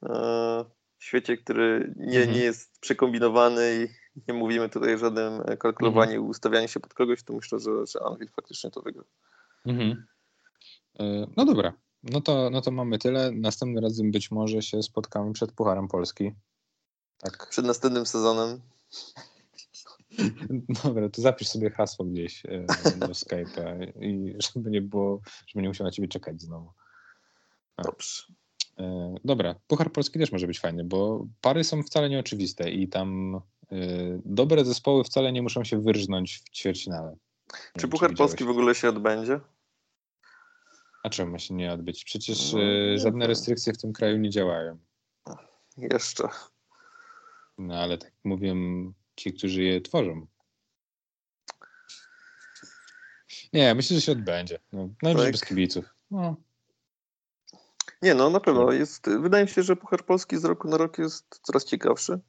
[0.03, 0.65] e,
[0.99, 2.35] świecie, który nie, Mhm.
[2.37, 3.87] nie jest przekombinowany i
[4.27, 7.71] nie mówimy tutaj o żadnym e, kalkulowaniu i ustawianiu się pod kogoś, to myślę, że,
[7.87, 9.03] że Anvil faktycznie to wygra.
[9.65, 10.05] Mhm.
[10.99, 11.73] E, No dobra,
[12.03, 13.31] no to, no to mamy tyle.
[13.31, 16.31] Następnym razem być może się spotkamy przed Pucharem Polski.
[17.17, 17.47] Tak.
[17.49, 18.61] Przed następnym sezonem
[20.83, 22.65] Dobra, to zapisz sobie hasło gdzieś e,
[22.99, 26.71] do Skype'a i żeby nie było, żeby nie musiał na ciebie czekać znowu.
[27.83, 28.23] dobrze.
[28.77, 33.35] E, Dobra, Puchar Polski też może być fajny, bo pary są wcale nieoczywiste i tam
[33.71, 33.77] e,
[34.25, 37.15] dobre zespoły wcale nie muszą się wyrżnąć w ćwierćfinale.
[37.73, 38.29] Czy wiem, Puchar widziałeś.
[38.31, 39.39] Polski w ogóle się odbędzie?
[41.03, 42.03] A czemu ma się nie odbyć?
[42.03, 44.77] Przecież No, nie żadne restrykcje w tym kraju nie działają.
[45.77, 46.27] Jeszcze.
[47.57, 48.55] No ale tak mówią
[49.17, 50.27] ci, którzy je tworzą.
[53.53, 54.59] Nie, myślę, że się odbędzie.
[54.73, 55.39] No, najwyżej Tak?
[55.41, 55.85] bez kibiców.
[56.11, 56.35] No,
[58.01, 58.71] Nie, no na pewno.
[58.71, 62.19] Jest, wydaje mi się, że Puchar Polski z roku na rok jest coraz ciekawszy.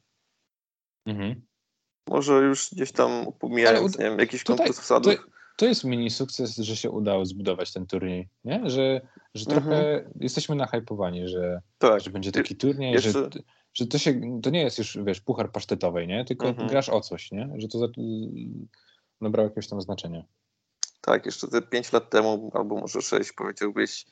[1.05, 1.41] mhm.
[2.07, 5.15] Może już gdzieś tam pomijając, Ale nie wiem, jakiś tutaj- konkurs wsadów.
[5.15, 8.69] to- To jest mini sukces, że się udało zbudować ten turniej, nie?
[8.69, 9.01] Że,
[9.35, 9.61] że Mhm.
[9.63, 12.01] trochę jesteśmy nahypowani, że, Tak.
[12.01, 13.29] że będzie taki turniej, jeszcze- że,
[13.73, 16.25] że to się, to nie jest już, wiesz, puchar pasztetowej, nie?
[16.25, 16.67] Tylko Mhm.
[16.67, 17.49] grasz o coś, nie?
[17.57, 17.87] Że to
[19.21, 20.23] nabrało jakiegoś tam znaczenia.
[21.01, 24.05] Tak, jeszcze te 5 lat temu, albo może 6, powiedziałbyś,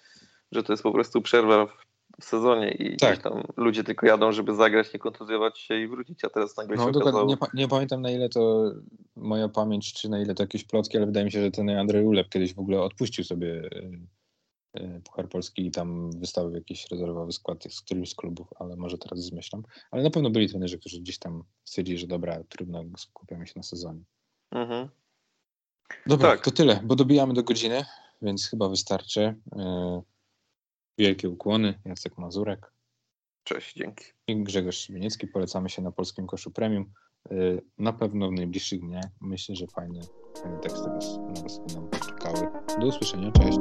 [0.51, 1.86] że to jest po prostu przerwa w
[2.21, 3.11] w sezonie i Tak.
[3.11, 6.75] gdzieś tam ludzie tylko jadą, żeby zagrać, nie kontuzjować się i wrócić, a teraz nagle
[6.77, 7.25] No się okazało...
[7.25, 8.71] nie, nie pamiętam na ile to
[9.15, 12.05] moja pamięć, czy na ile to jakieś plotki, ale wydaje mi się, że ten Andrzej
[12.05, 13.99] Ulep kiedyś w ogóle odpuścił sobie y,
[14.79, 18.97] y, Puchar Polski i tam wystawił jakiś rezerwowy skład z którymś z klubów, ale może
[18.97, 19.63] teraz zmyślam.
[19.91, 23.63] Ale na pewno byli trenerzy, którzy gdzieś tam stwierdzili, że dobra, trudno, skupiamy się na
[23.63, 24.01] sezonie.
[24.51, 24.89] Mhm.
[26.05, 26.45] Dobra, Tak.
[26.45, 27.85] to tyle, bo dobijamy do godziny,
[28.21, 29.35] więc chyba wystarczy.
[30.97, 32.71] Wielkie ukłony, Jacek Mazurek
[33.43, 34.05] Cześć, dzięki.
[34.27, 35.27] i Grzegorz Szybieniecki.
[35.27, 36.93] Polecamy się na Polskim Koszu Premium.
[37.31, 40.01] Yy, Na pewno w najbliższych dniach myślę, że fajne,
[40.41, 42.47] fajne teksty was, na Was będą czekały.
[42.79, 43.57] Do usłyszenia, cześć.